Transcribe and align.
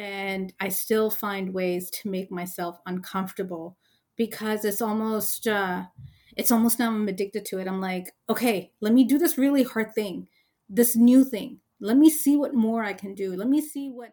and 0.00 0.52
I 0.58 0.70
still 0.70 1.10
find 1.10 1.52
ways 1.52 1.90
to 1.90 2.10
make 2.10 2.30
myself 2.30 2.78
uncomfortable 2.86 3.76
because 4.16 4.64
it's 4.64 4.80
almost 4.82 5.46
uh 5.46 5.84
it's 6.36 6.50
almost 6.50 6.78
now 6.78 6.88
I'm 6.88 7.08
addicted 7.08 7.44
to 7.46 7.58
it. 7.58 7.68
I'm 7.68 7.80
like, 7.80 8.12
okay, 8.28 8.72
let 8.80 8.92
me 8.94 9.04
do 9.04 9.18
this 9.18 9.36
really 9.36 9.62
hard 9.62 9.94
thing, 9.94 10.28
this 10.68 10.96
new 10.96 11.24
thing. 11.24 11.60
Let 11.80 11.96
me 11.96 12.08
see 12.10 12.36
what 12.36 12.54
more 12.54 12.82
I 12.84 12.92
can 12.92 13.14
do. 13.14 13.34
Let 13.34 13.48
me 13.48 13.60
see 13.60 13.90
what 13.90 14.12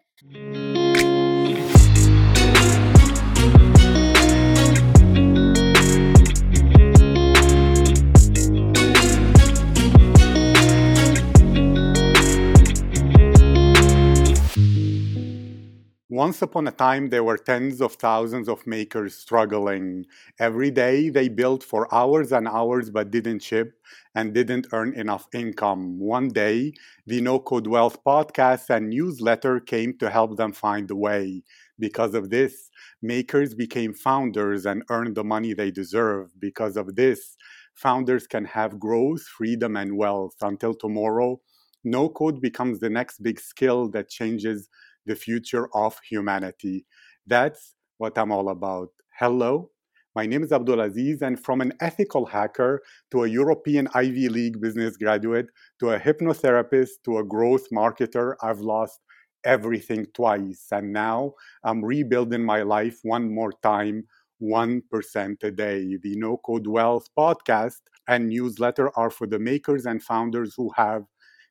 Once 16.18 16.42
upon 16.42 16.68
a 16.68 16.72
time, 16.72 17.10
there 17.10 17.24
were 17.24 17.38
tens 17.38 17.80
of 17.80 17.94
thousands 17.94 18.50
of 18.50 18.66
makers 18.66 19.14
struggling. 19.16 20.04
Every 20.40 20.72
day, 20.72 21.10
they 21.10 21.30
built 21.30 21.64
for 21.64 21.94
hours 21.94 22.32
and 22.32 22.48
hours 22.48 22.90
but 22.90 23.12
didn't 23.12 23.44
ship 23.44 23.74
and 24.16 24.34
didn't 24.34 24.66
earn 24.74 24.94
enough 24.96 25.28
income. 25.32 26.00
One 26.00 26.30
day, 26.30 26.74
the 27.06 27.22
No 27.22 27.40
Code 27.40 27.68
Wealth 27.68 28.04
podcast 28.04 28.72
and 28.72 28.90
newsletter 28.90 29.60
came 29.60 29.96
to 30.00 30.10
help 30.10 30.38
them 30.38 30.54
find 30.54 30.90
a 30.90 30.96
way. 30.96 31.44
Because 31.78 32.16
of 32.16 32.32
this, 32.32 32.72
makers 33.00 33.54
became 33.54 33.94
founders 33.94 34.66
and 34.66 34.82
earned 34.90 35.16
the 35.16 35.24
money 35.24 35.54
they 35.54 35.70
deserve. 35.70 36.32
Because 36.40 36.78
of 36.78 36.96
this, 36.96 37.38
founders 37.76 38.26
can 38.26 38.46
have 38.46 38.80
growth, 38.80 39.22
freedom, 39.22 39.78
and 39.78 39.96
wealth. 39.96 40.36
Until 40.42 40.74
tomorrow, 40.74 41.40
no 41.84 42.10
code 42.10 42.42
becomes 42.42 42.80
the 42.80 42.90
next 42.90 43.22
big 43.22 43.40
skill 43.40 43.88
that 43.90 44.10
changes 44.10 44.68
the 45.08 45.16
future 45.16 45.68
of 45.74 45.98
humanity. 46.08 46.86
That's 47.26 47.76
what 47.98 48.18
I'm 48.18 48.32
all 48.32 48.50
about. 48.50 48.90
Hello, 49.18 49.72
my 50.16 50.26
name 50.26 50.44
is 50.44 50.52
Abdulaziz, 50.52 51.22
and 51.22 51.40
from 51.40 51.62
an 51.62 51.74
ethical 51.80 52.26
hacker 52.26 52.82
to 53.12 53.24
a 53.24 53.28
European 53.28 53.88
Ivy 53.94 54.30
League 54.30 54.62
business 54.62 54.98
graduate 54.98 55.48
to 55.80 55.92
a 55.92 56.00
hypnotherapist 56.00 57.04
to 57.06 57.20
a 57.20 57.24
growth 57.24 57.70
marketer, 57.72 58.36
I've 58.42 58.60
lost 58.60 59.00
everything 59.44 60.06
twice. 60.14 60.68
And 60.72 60.92
now 60.92 61.34
I'm 61.64 61.84
rebuilding 61.84 62.44
my 62.44 62.64
life 62.64 63.00
one 63.04 63.34
more 63.34 63.54
time, 63.64 64.04
1% 64.42 65.44
a 65.44 65.52
day. 65.52 65.98
The 66.02 66.16
No 66.16 66.38
Code 66.38 66.68
Wealth 66.68 67.08
podcast 67.18 67.82
and 68.08 68.30
newsletter 68.30 68.96
are 68.98 69.10
for 69.10 69.28
the 69.28 69.40
makers 69.40 69.86
and 69.86 70.02
founders 70.02 70.54
who 70.56 70.72
have 70.76 71.04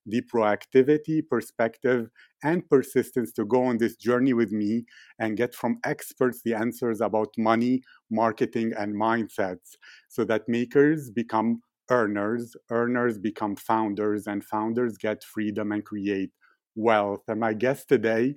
the 0.07 0.23
proactivity, 0.23 1.27
perspective, 1.27 2.09
and 2.43 2.69
persistence 2.69 3.33
to 3.33 3.45
go 3.45 3.65
on 3.65 3.79
this 3.79 3.97
journey 3.97 4.33
with 4.33 4.53
me 4.53 4.85
and 5.19 5.37
get 5.37 5.55
from 5.55 5.79
experts 5.85 6.43
the 6.45 6.55
answers 6.55 7.01
about 7.01 7.29
money, 7.37 7.83
marketing, 8.11 8.73
and 8.79 8.95
mindsets 8.95 9.77
so 10.09 10.25
that 10.25 10.49
makers 10.49 11.11
become 11.11 11.61
earners, 11.91 12.57
earners 12.71 13.19
become 13.19 13.57
founders, 13.57 14.27
and 14.27 14.45
founders 14.45 14.97
get 14.97 15.23
freedom 15.25 15.73
and 15.73 15.85
create 15.85 16.31
wealth. 16.75 17.23
And 17.29 17.41
my 17.41 17.53
guest 17.55 17.89
today 17.89 18.35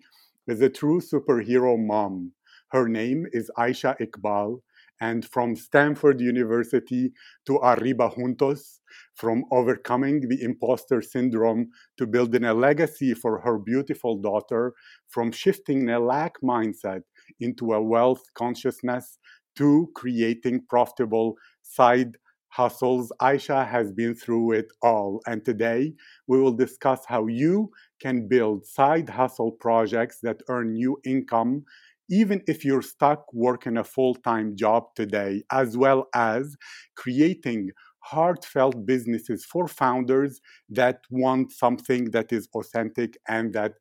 is 0.47 0.61
a 0.61 0.69
true 0.69 1.01
superhero 1.01 1.77
mom. 1.77 2.33
Her 2.71 2.87
name 2.87 3.25
is 3.33 3.49
Aisha 3.57 3.97
Iqbal 3.99 4.59
and 5.01 5.25
from 5.25 5.55
Stanford 5.55 6.19
University 6.19 7.11
to 7.45 7.57
Arriba 7.57 8.09
Juntos, 8.09 8.79
from 9.15 9.43
overcoming 9.51 10.27
the 10.27 10.41
imposter 10.41 11.01
syndrome 11.01 11.69
to 11.97 12.07
building 12.07 12.45
a 12.45 12.53
legacy 12.53 13.13
for 13.13 13.39
her 13.39 13.57
beautiful 13.57 14.17
daughter, 14.17 14.73
from 15.07 15.31
shifting 15.31 15.89
a 15.89 15.99
lack 15.99 16.33
mindset 16.41 17.01
into 17.39 17.73
a 17.73 17.81
wealth 17.81 18.23
consciousness 18.33 19.19
to 19.55 19.89
creating 19.95 20.65
profitable 20.69 21.35
side 21.61 22.17
hustles. 22.49 23.11
Aisha 23.21 23.67
has 23.67 23.91
been 23.91 24.15
through 24.15 24.53
it 24.53 24.67
all. 24.81 25.21
And 25.27 25.45
today 25.45 25.93
we 26.27 26.41
will 26.41 26.53
discuss 26.53 27.05
how 27.05 27.27
you 27.27 27.71
can 28.01 28.27
build 28.27 28.65
side 28.65 29.09
hustle 29.09 29.51
projects 29.51 30.19
that 30.23 30.41
earn 30.49 30.75
you 30.75 30.99
income 31.05 31.63
even 32.09 32.41
if 32.47 32.65
you're 32.65 32.81
stuck 32.81 33.25
working 33.33 33.77
a 33.77 33.83
full 33.83 34.15
time 34.15 34.55
job 34.55 34.85
today, 34.95 35.43
as 35.51 35.77
well 35.77 36.07
as 36.13 36.55
creating 36.95 37.71
heartfelt 37.99 38.85
businesses 38.85 39.45
for 39.45 39.67
founders 39.67 40.39
that 40.69 41.01
want 41.09 41.51
something 41.51 42.11
that 42.11 42.31
is 42.31 42.47
authentic 42.55 43.17
and 43.27 43.53
that 43.53 43.73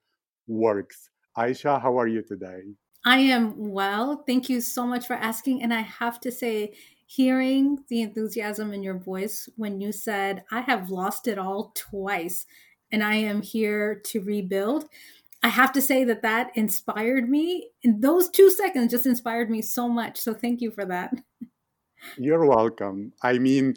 works. 0.46 1.10
Aisha, 1.36 1.80
how 1.80 1.98
are 1.98 2.08
you 2.08 2.22
today? 2.22 2.62
I 3.04 3.18
am 3.18 3.54
well. 3.70 4.24
Thank 4.26 4.48
you 4.48 4.60
so 4.60 4.86
much 4.86 5.06
for 5.06 5.14
asking. 5.14 5.62
And 5.62 5.72
I 5.72 5.80
have 5.80 6.20
to 6.20 6.32
say, 6.32 6.74
hearing 7.06 7.78
the 7.88 8.02
enthusiasm 8.02 8.74
in 8.74 8.82
your 8.82 8.98
voice 8.98 9.48
when 9.56 9.80
you 9.80 9.92
said, 9.92 10.44
I 10.52 10.60
have 10.60 10.90
lost 10.90 11.26
it 11.26 11.38
all 11.38 11.72
twice 11.74 12.44
and 12.92 13.02
I 13.02 13.14
am 13.14 13.40
here 13.40 14.00
to 14.06 14.20
rebuild 14.20 14.84
I 15.42 15.48
have 15.48 15.72
to 15.72 15.80
say 15.80 16.04
that 16.04 16.22
that 16.22 16.50
inspired 16.56 17.28
me. 17.28 17.70
In 17.82 18.00
those 18.00 18.28
two 18.28 18.50
seconds, 18.50 18.90
just 18.90 19.06
inspired 19.06 19.50
me 19.50 19.62
so 19.62 19.88
much. 19.88 20.18
So 20.18 20.34
thank 20.34 20.60
you 20.60 20.70
for 20.70 20.84
that. 20.86 21.14
You're 22.16 22.46
welcome. 22.46 23.12
I 23.22 23.38
mean, 23.38 23.74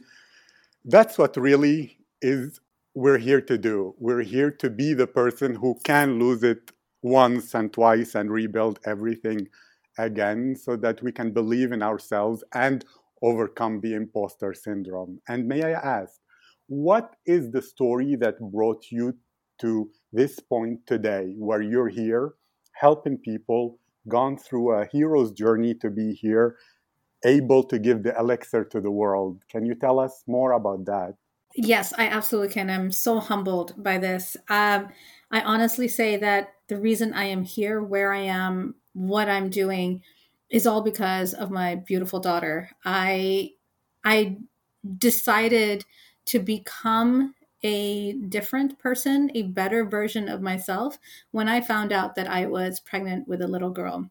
that's 0.86 1.18
what 1.18 1.38
really 1.38 2.00
is 2.22 2.60
we're 2.94 3.18
here 3.18 3.42
to 3.42 3.58
do. 3.58 3.96
We're 4.00 4.22
here 4.22 4.52
to 4.52 4.70
be 4.70 4.94
the 4.94 5.08
person 5.08 5.56
who 5.56 5.78
can 5.84 6.20
lose 6.20 6.44
it 6.44 6.72
once 7.04 7.54
and 7.54 7.72
twice 7.72 8.16
and 8.16 8.32
rebuild 8.32 8.80
everything 8.86 9.48
again 9.98 10.56
so 10.56 10.76
that 10.78 11.02
we 11.02 11.12
can 11.12 11.32
believe 11.32 11.72
in 11.72 11.82
ourselves 11.82 12.44
and 12.54 12.86
overcome 13.22 13.80
the 13.82 13.94
imposter 13.94 14.54
syndrome. 14.54 15.20
And 15.28 15.48
may 15.48 15.64
I 15.64 15.72
ask, 15.72 16.20
what 16.68 17.16
is 17.26 17.52
the 17.52 17.62
story 17.62 18.16
that 18.16 18.40
brought 18.40 18.92
you 18.92 19.16
to 19.60 19.90
this 20.12 20.40
point 20.40 20.86
today 20.88 21.34
where 21.38 21.62
you're 21.62 21.90
here 21.90 22.34
helping 22.74 23.18
people, 23.18 23.78
gone 24.08 24.38
through 24.38 24.72
a 24.72 24.86
hero's 24.92 25.32
journey 25.32 25.74
to 25.76 25.90
be 25.90 26.14
here, 26.14 26.58
able 27.24 27.64
to 27.64 27.78
give 27.78 28.04
the 28.04 28.18
elixir 28.18 28.64
to 28.66 28.82
the 28.82 28.90
world. 28.90 29.44
Can 29.50 29.66
you 29.66 29.76
tell 29.76 30.00
us 30.00 30.24
more 30.28 30.54
about 30.54 30.86
that? 30.86 31.14
Yes, 31.56 31.94
I 31.98 32.08
absolutely 32.08 32.54
can. 32.54 32.70
I'm 32.70 32.92
so 32.92 33.20
humbled 33.20 33.76
by 33.78 33.98
this. 33.98 34.38
Um, 34.50 34.88
I 35.32 35.42
honestly 35.42 35.88
say 35.88 36.18
that 36.18 36.54
the 36.68 36.78
reason 36.78 37.14
I 37.14 37.26
am 37.26 37.44
here, 37.44 37.82
where 37.84 38.14
I 38.14 38.22
am, 38.22 38.76
what 38.94 39.30
I'm 39.30 39.50
doing, 39.50 40.02
is 40.50 40.66
all 40.66 40.82
because 40.82 41.34
of 41.34 41.52
my 41.52 41.76
beautiful 41.76 42.20
daughter. 42.20 42.70
I 42.84 43.52
I 44.04 44.38
decided 44.98 45.86
to 46.26 46.40
become 46.40 47.36
a 47.64 48.14
different 48.14 48.80
person, 48.80 49.32
a 49.36 49.44
better 49.44 49.86
version 49.86 50.28
of 50.28 50.42
myself 50.42 50.98
when 51.32 51.48
I 51.48 51.62
found 51.62 51.92
out 51.92 52.16
that 52.16 52.28
I 52.28 52.46
was 52.46 52.80
pregnant 52.80 53.28
with 53.28 53.42
a 53.42 53.48
little 53.48 53.70
girl. 53.70 54.10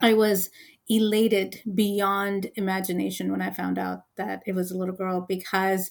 I 0.00 0.14
was 0.14 0.50
elated 0.88 1.62
beyond 1.74 2.50
imagination 2.56 3.30
when 3.30 3.40
I 3.40 3.50
found 3.50 3.78
out 3.78 4.02
that 4.16 4.42
it 4.46 4.54
was 4.54 4.70
a 4.70 4.76
little 4.76 4.94
girl 4.94 5.24
because 5.28 5.90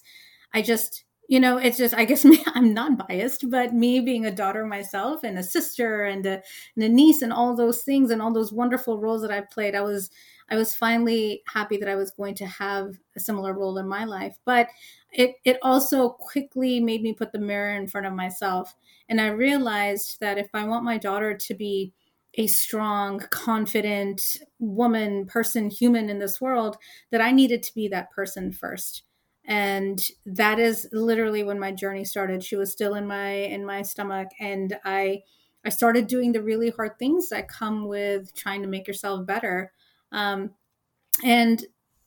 I 0.54 0.62
just, 0.62 1.04
you 1.28 1.40
know, 1.40 1.56
it's 1.56 1.78
just, 1.78 1.94
I 1.94 2.04
guess 2.04 2.24
me, 2.26 2.42
I'm 2.54 2.74
not 2.74 3.06
biased, 3.08 3.50
but 3.50 3.74
me 3.74 4.00
being 4.00 4.26
a 4.26 4.34
daughter 4.34 4.64
myself 4.66 5.24
and 5.24 5.38
a 5.38 5.42
sister 5.42 6.04
and 6.04 6.24
a, 6.26 6.42
and 6.76 6.84
a 6.84 6.88
niece 6.88 7.22
and 7.22 7.32
all 7.32 7.56
those 7.56 7.82
things 7.82 8.10
and 8.10 8.20
all 8.20 8.32
those 8.32 8.52
wonderful 8.52 8.98
roles 8.98 9.22
that 9.22 9.30
I've 9.30 9.50
played, 9.50 9.74
I 9.74 9.80
was, 9.80 10.10
I 10.52 10.56
was 10.56 10.76
finally 10.76 11.42
happy 11.48 11.78
that 11.78 11.88
I 11.88 11.96
was 11.96 12.10
going 12.12 12.34
to 12.36 12.46
have 12.46 12.98
a 13.16 13.20
similar 13.20 13.54
role 13.54 13.78
in 13.78 13.88
my 13.88 14.04
life. 14.04 14.36
But 14.44 14.68
it, 15.10 15.36
it 15.44 15.58
also 15.62 16.10
quickly 16.10 16.78
made 16.78 17.02
me 17.02 17.14
put 17.14 17.32
the 17.32 17.38
mirror 17.38 17.74
in 17.74 17.88
front 17.88 18.06
of 18.06 18.12
myself. 18.12 18.76
And 19.08 19.20
I 19.20 19.28
realized 19.28 20.18
that 20.20 20.38
if 20.38 20.50
I 20.54 20.64
want 20.64 20.84
my 20.84 20.98
daughter 20.98 21.34
to 21.36 21.54
be 21.54 21.94
a 22.34 22.46
strong, 22.46 23.20
confident 23.30 24.38
woman, 24.58 25.26
person, 25.26 25.70
human 25.70 26.10
in 26.10 26.18
this 26.18 26.40
world, 26.40 26.76
that 27.10 27.20
I 27.20 27.30
needed 27.32 27.62
to 27.64 27.74
be 27.74 27.88
that 27.88 28.10
person 28.10 28.52
first. 28.52 29.04
And 29.44 30.00
that 30.24 30.58
is 30.58 30.88
literally 30.92 31.42
when 31.42 31.58
my 31.58 31.72
journey 31.72 32.04
started. 32.04 32.44
She 32.44 32.56
was 32.56 32.70
still 32.72 32.94
in 32.94 33.06
my 33.06 33.30
in 33.32 33.66
my 33.66 33.82
stomach 33.82 34.28
and 34.38 34.78
I 34.84 35.22
I 35.64 35.68
started 35.70 36.06
doing 36.06 36.32
the 36.32 36.42
really 36.42 36.70
hard 36.70 36.98
things 36.98 37.28
that 37.30 37.48
come 37.48 37.86
with 37.86 38.34
trying 38.34 38.62
to 38.62 38.68
make 38.68 38.86
yourself 38.86 39.26
better. 39.26 39.72
Um, 40.12 40.50
and 41.24 41.64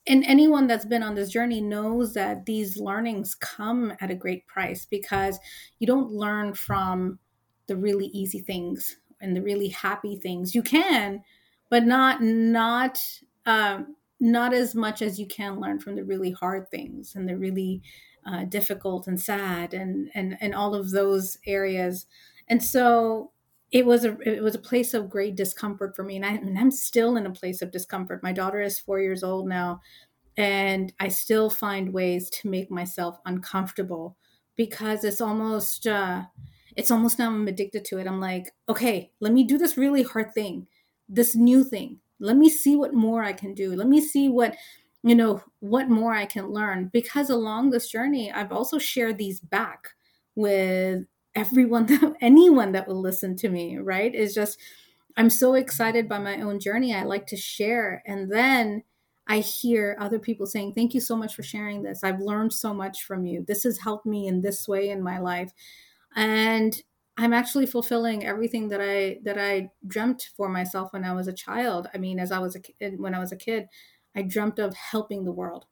and 0.08 0.24
anyone 0.24 0.68
that's 0.68 0.84
been 0.84 1.02
on 1.02 1.16
this 1.16 1.30
journey 1.30 1.60
knows 1.60 2.14
that 2.14 2.46
these 2.46 2.78
learnings 2.78 3.34
come 3.34 3.92
at 4.00 4.10
a 4.10 4.14
great 4.14 4.46
price 4.46 4.86
because 4.88 5.38
you 5.80 5.86
don't 5.86 6.12
learn 6.12 6.54
from 6.54 7.18
the 7.66 7.76
really 7.76 8.06
easy 8.06 8.38
things 8.38 8.98
and 9.20 9.34
the 9.34 9.42
really 9.42 9.68
happy 9.68 10.16
things. 10.16 10.54
You 10.54 10.62
can 10.62 11.22
but 11.68 11.84
not 11.84 12.22
not 12.22 12.98
um, 13.44 13.96
not 14.20 14.52
as 14.54 14.74
much 14.74 15.02
as 15.02 15.18
you 15.18 15.26
can 15.26 15.60
learn 15.60 15.78
from 15.78 15.94
the 15.96 16.04
really 16.04 16.30
hard 16.30 16.70
things 16.70 17.14
and 17.14 17.28
the 17.28 17.36
really 17.36 17.82
uh, 18.26 18.44
difficult 18.44 19.06
and 19.06 19.20
sad 19.20 19.74
and 19.74 20.10
and 20.14 20.36
and 20.40 20.54
all 20.54 20.74
of 20.74 20.90
those 20.90 21.38
areas. 21.46 22.06
And 22.48 22.62
so 22.62 23.32
it 23.76 23.84
was 23.84 24.06
a 24.06 24.16
it 24.20 24.42
was 24.42 24.54
a 24.54 24.68
place 24.70 24.94
of 24.94 25.10
great 25.10 25.36
discomfort 25.36 25.94
for 25.94 26.02
me 26.02 26.16
and, 26.16 26.24
I, 26.24 26.30
and 26.30 26.58
i'm 26.58 26.70
still 26.70 27.18
in 27.18 27.26
a 27.26 27.30
place 27.30 27.60
of 27.60 27.70
discomfort. 27.70 28.22
My 28.22 28.32
daughter 28.32 28.62
is 28.62 28.78
four 28.78 29.00
years 29.00 29.22
old 29.22 29.46
now 29.46 29.82
and 30.38 30.94
i 30.98 31.08
still 31.08 31.50
find 31.50 31.92
ways 31.92 32.30
to 32.30 32.48
make 32.48 32.70
myself 32.70 33.18
uncomfortable 33.26 34.16
because 34.56 35.04
it's 35.04 35.20
almost 35.20 35.86
uh 35.86 36.22
it's 36.74 36.90
almost 36.90 37.18
now 37.18 37.28
i'm 37.28 37.48
addicted 37.48 37.84
to 37.84 37.98
it. 37.98 38.06
I'm 38.06 38.18
like 38.18 38.54
okay 38.66 39.10
let 39.20 39.34
me 39.34 39.44
do 39.44 39.58
this 39.58 39.76
really 39.76 40.02
hard 40.02 40.32
thing 40.32 40.66
this 41.08 41.36
new 41.36 41.62
thing. 41.62 42.00
Let 42.18 42.38
me 42.38 42.48
see 42.48 42.76
what 42.76 42.94
more 42.94 43.22
i 43.22 43.34
can 43.34 43.52
do. 43.52 43.76
Let 43.76 43.88
me 43.88 44.00
see 44.00 44.30
what 44.30 44.56
you 45.02 45.14
know 45.14 45.42
what 45.60 45.90
more 45.90 46.14
i 46.14 46.24
can 46.24 46.50
learn. 46.50 46.88
Because 46.94 47.28
along 47.28 47.70
this 47.70 47.90
journey 47.90 48.32
i've 48.32 48.52
also 48.52 48.78
shared 48.78 49.18
these 49.18 49.38
back 49.38 49.88
with 50.34 51.04
everyone 51.36 51.86
that 51.86 52.16
anyone 52.20 52.72
that 52.72 52.88
will 52.88 53.00
listen 53.00 53.36
to 53.36 53.48
me 53.48 53.78
right? 53.78 54.14
Is 54.14 54.34
just 54.34 54.58
i'm 55.16 55.30
so 55.30 55.54
excited 55.54 56.08
by 56.08 56.18
my 56.18 56.40
own 56.40 56.58
journey. 56.58 56.94
I 56.94 57.04
like 57.04 57.26
to 57.28 57.36
share. 57.36 58.02
And 58.06 58.30
then 58.32 58.82
i 59.28 59.38
hear 59.38 59.96
other 60.00 60.18
people 60.20 60.46
saying 60.46 60.72
thank 60.72 60.94
you 60.94 61.00
so 61.00 61.16
much 61.16 61.34
for 61.34 61.42
sharing 61.42 61.82
this. 61.82 62.02
I've 62.02 62.20
learned 62.20 62.52
so 62.52 62.74
much 62.74 63.04
from 63.04 63.26
you. 63.26 63.44
This 63.46 63.64
has 63.64 63.78
helped 63.78 64.06
me 64.06 64.26
in 64.26 64.40
this 64.40 64.66
way 64.66 64.90
in 64.90 65.02
my 65.02 65.18
life. 65.20 65.52
And 66.16 66.74
i'm 67.18 67.32
actually 67.32 67.66
fulfilling 67.66 68.26
everything 68.26 68.68
that 68.68 68.80
i 68.80 69.18
that 69.24 69.38
i 69.38 69.70
dreamt 69.86 70.30
for 70.36 70.48
myself 70.48 70.92
when 70.92 71.04
i 71.04 71.12
was 71.12 71.28
a 71.28 71.32
child. 71.32 71.88
I 71.94 71.98
mean 71.98 72.18
as 72.18 72.32
i 72.32 72.38
was 72.38 72.56
a 72.56 72.60
kid 72.60 72.98
when 73.00 73.14
i 73.14 73.20
was 73.20 73.32
a 73.32 73.36
kid 73.36 73.68
i 74.16 74.22
dreamt 74.22 74.58
of 74.58 74.74
helping 74.74 75.24
the 75.24 75.32
world 75.32 75.66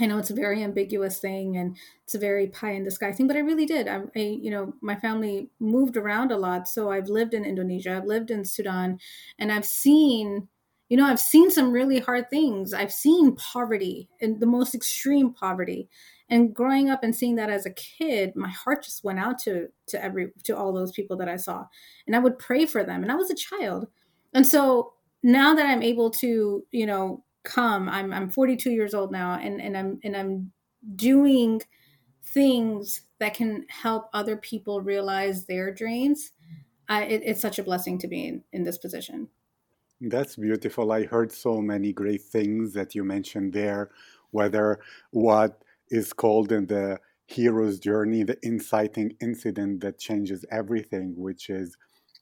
I 0.00 0.06
know 0.06 0.18
it's 0.18 0.30
a 0.30 0.34
very 0.34 0.62
ambiguous 0.62 1.20
thing 1.20 1.56
and 1.56 1.76
it's 2.02 2.16
a 2.16 2.18
very 2.18 2.48
pie 2.48 2.72
in 2.72 2.82
the 2.84 2.90
sky 2.90 3.12
thing, 3.12 3.28
but 3.28 3.36
I 3.36 3.40
really 3.40 3.66
did. 3.66 3.86
I, 3.86 4.02
I, 4.16 4.18
you 4.18 4.50
know, 4.50 4.74
my 4.80 4.96
family 4.96 5.50
moved 5.60 5.96
around 5.96 6.32
a 6.32 6.36
lot. 6.36 6.66
So 6.66 6.90
I've 6.90 7.08
lived 7.08 7.32
in 7.32 7.44
Indonesia, 7.44 7.96
I've 7.96 8.04
lived 8.04 8.30
in 8.30 8.44
Sudan, 8.44 8.98
and 9.38 9.52
I've 9.52 9.64
seen, 9.64 10.48
you 10.88 10.96
know, 10.96 11.06
I've 11.06 11.20
seen 11.20 11.50
some 11.50 11.70
really 11.70 12.00
hard 12.00 12.28
things. 12.28 12.74
I've 12.74 12.92
seen 12.92 13.36
poverty 13.36 14.08
and 14.20 14.40
the 14.40 14.46
most 14.46 14.74
extreme 14.74 15.32
poverty. 15.32 15.88
And 16.28 16.54
growing 16.54 16.90
up 16.90 17.04
and 17.04 17.14
seeing 17.14 17.36
that 17.36 17.50
as 17.50 17.66
a 17.66 17.70
kid, 17.70 18.34
my 18.34 18.48
heart 18.48 18.82
just 18.82 19.04
went 19.04 19.18
out 19.20 19.38
to 19.40 19.68
to 19.88 20.02
every 20.02 20.32
to 20.44 20.56
all 20.56 20.72
those 20.72 20.90
people 20.90 21.16
that 21.18 21.28
I 21.28 21.36
saw. 21.36 21.66
And 22.06 22.16
I 22.16 22.18
would 22.18 22.38
pray 22.38 22.66
for 22.66 22.82
them. 22.82 23.02
And 23.02 23.12
I 23.12 23.14
was 23.14 23.30
a 23.30 23.34
child. 23.34 23.86
And 24.32 24.46
so 24.46 24.94
now 25.22 25.54
that 25.54 25.66
I'm 25.66 25.82
able 25.82 26.10
to, 26.10 26.64
you 26.70 26.86
know, 26.86 27.23
come 27.44 27.88
i'm 27.88 28.12
i'm 28.12 28.30
42 28.30 28.70
years 28.70 28.94
old 28.94 29.12
now 29.12 29.34
and 29.34 29.60
and 29.60 29.76
i'm 29.76 30.00
and 30.02 30.16
i'm 30.16 30.52
doing 30.96 31.60
things 32.22 33.02
that 33.20 33.34
can 33.34 33.64
help 33.68 34.08
other 34.12 34.36
people 34.36 34.80
realize 34.80 35.44
their 35.44 35.72
dreams 35.72 36.32
I, 36.88 37.04
it, 37.04 37.22
it's 37.24 37.40
such 37.40 37.58
a 37.58 37.62
blessing 37.62 37.98
to 37.98 38.08
be 38.08 38.26
in, 38.26 38.42
in 38.52 38.64
this 38.64 38.78
position. 38.78 39.28
That's 40.00 40.36
beautiful. 40.36 40.92
I 40.92 41.04
heard 41.04 41.32
so 41.32 41.60
many 41.60 41.92
great 41.92 42.22
things 42.22 42.72
that 42.74 42.94
you 42.94 43.04
mentioned 43.04 43.52
there 43.52 43.90
whether 44.30 44.80
what 45.12 45.62
is 45.90 46.12
called 46.12 46.50
in 46.50 46.66
the 46.66 46.98
hero's 47.26 47.78
journey 47.78 48.22
the 48.24 48.36
inciting 48.42 49.16
incident 49.22 49.80
that 49.80 49.98
changes 49.98 50.44
everything 50.50 51.14
which 51.16 51.48
is 51.48 51.76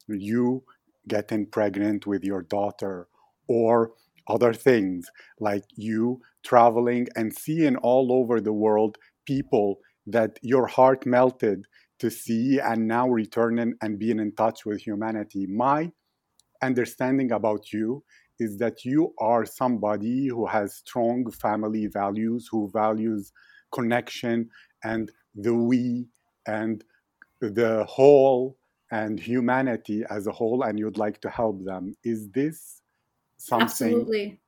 you 0.06 0.62
getting 1.08 1.46
pregnant 1.46 2.06
with 2.06 2.22
your 2.22 2.42
daughter 2.42 3.08
or 3.48 3.92
other 4.28 4.52
things 4.52 5.10
like 5.40 5.64
you 5.74 6.20
traveling 6.44 7.08
and 7.16 7.32
seeing 7.32 7.76
all 7.76 8.12
over 8.12 8.40
the 8.40 8.52
world 8.52 8.96
people 9.26 9.78
that 10.06 10.38
your 10.42 10.66
heart 10.66 11.06
melted 11.06 11.64
to 11.98 12.10
see 12.10 12.58
and 12.58 12.88
now 12.88 13.08
returning 13.08 13.74
and 13.80 13.98
being 13.98 14.18
in 14.18 14.32
touch 14.34 14.66
with 14.66 14.80
humanity. 14.80 15.46
My 15.46 15.92
understanding 16.62 17.32
about 17.32 17.72
you 17.72 18.02
is 18.40 18.58
that 18.58 18.84
you 18.84 19.14
are 19.20 19.44
somebody 19.44 20.26
who 20.26 20.46
has 20.46 20.74
strong 20.76 21.30
family 21.30 21.86
values, 21.86 22.48
who 22.50 22.70
values 22.72 23.32
connection 23.72 24.48
and 24.82 25.12
the 25.34 25.54
we 25.54 26.06
and 26.46 26.84
the 27.40 27.84
whole 27.88 28.58
and 28.90 29.18
humanity 29.18 30.04
as 30.10 30.26
a 30.26 30.32
whole, 30.32 30.62
and 30.62 30.78
you'd 30.78 30.98
like 30.98 31.20
to 31.22 31.30
help 31.30 31.64
them. 31.64 31.94
Is 32.04 32.28
this 32.30 32.81
something. 33.46 33.88
Absolutely. 33.88 34.40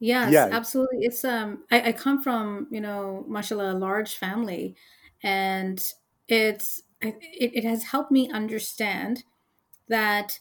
Yes 0.00 0.32
yeah. 0.32 0.48
absolutely. 0.50 0.98
It's 1.02 1.24
um 1.24 1.64
I, 1.70 1.88
I 1.88 1.92
come 1.92 2.22
from 2.22 2.68
you 2.70 2.80
know 2.80 3.24
mashallah 3.28 3.72
a 3.72 3.78
large 3.78 4.14
family 4.16 4.76
and 5.22 5.84
it's 6.28 6.82
it, 7.00 7.16
it 7.22 7.64
has 7.64 7.84
helped 7.84 8.10
me 8.12 8.30
understand 8.30 9.24
that 9.88 10.40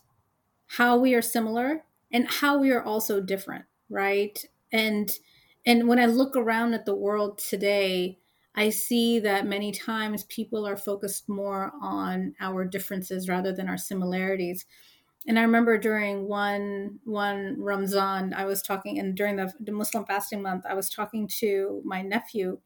how 0.67 0.97
we 0.97 1.13
are 1.15 1.21
similar 1.21 1.85
and 2.11 2.27
how 2.27 2.57
we 2.57 2.71
are 2.71 2.83
also 2.83 3.21
different 3.21 3.65
right? 3.89 4.43
And 4.71 5.09
and 5.65 5.87
when 5.87 5.99
i 5.99 6.05
look 6.05 6.35
around 6.35 6.73
at 6.73 6.85
the 6.85 6.95
world 6.95 7.37
today 7.37 8.17
i 8.55 8.69
see 8.69 9.19
that 9.19 9.45
many 9.45 9.71
times 9.71 10.23
people 10.25 10.65
are 10.65 10.77
focused 10.77 11.27
more 11.29 11.71
on 11.81 12.33
our 12.39 12.65
differences 12.65 13.27
rather 13.29 13.51
than 13.53 13.67
our 13.69 13.77
similarities 13.77 14.65
and 15.27 15.37
I 15.39 15.41
remember 15.41 15.77
during 15.77 16.27
one 16.27 16.99
one 17.03 17.59
Ramzan, 17.61 18.33
I 18.33 18.45
was 18.45 18.61
talking, 18.61 18.99
and 18.99 19.15
during 19.15 19.35
the, 19.37 19.51
the 19.59 19.71
Muslim 19.71 20.05
fasting 20.05 20.41
month, 20.41 20.65
I 20.65 20.73
was 20.73 20.89
talking 20.89 21.27
to 21.39 21.81
my 21.85 22.01
nephew. 22.01 22.59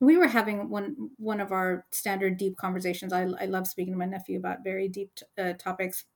We 0.00 0.16
were 0.18 0.28
having 0.28 0.70
one 0.70 1.10
one 1.18 1.40
of 1.40 1.52
our 1.52 1.86
standard 1.92 2.38
deep 2.38 2.56
conversations. 2.58 3.12
I, 3.12 3.22
I 3.22 3.46
love 3.46 3.66
speaking 3.66 3.94
to 3.94 3.98
my 3.98 4.06
nephew 4.06 4.38
about 4.38 4.64
very 4.64 4.88
deep 4.88 5.12
uh, 5.38 5.54
topics, 5.54 6.06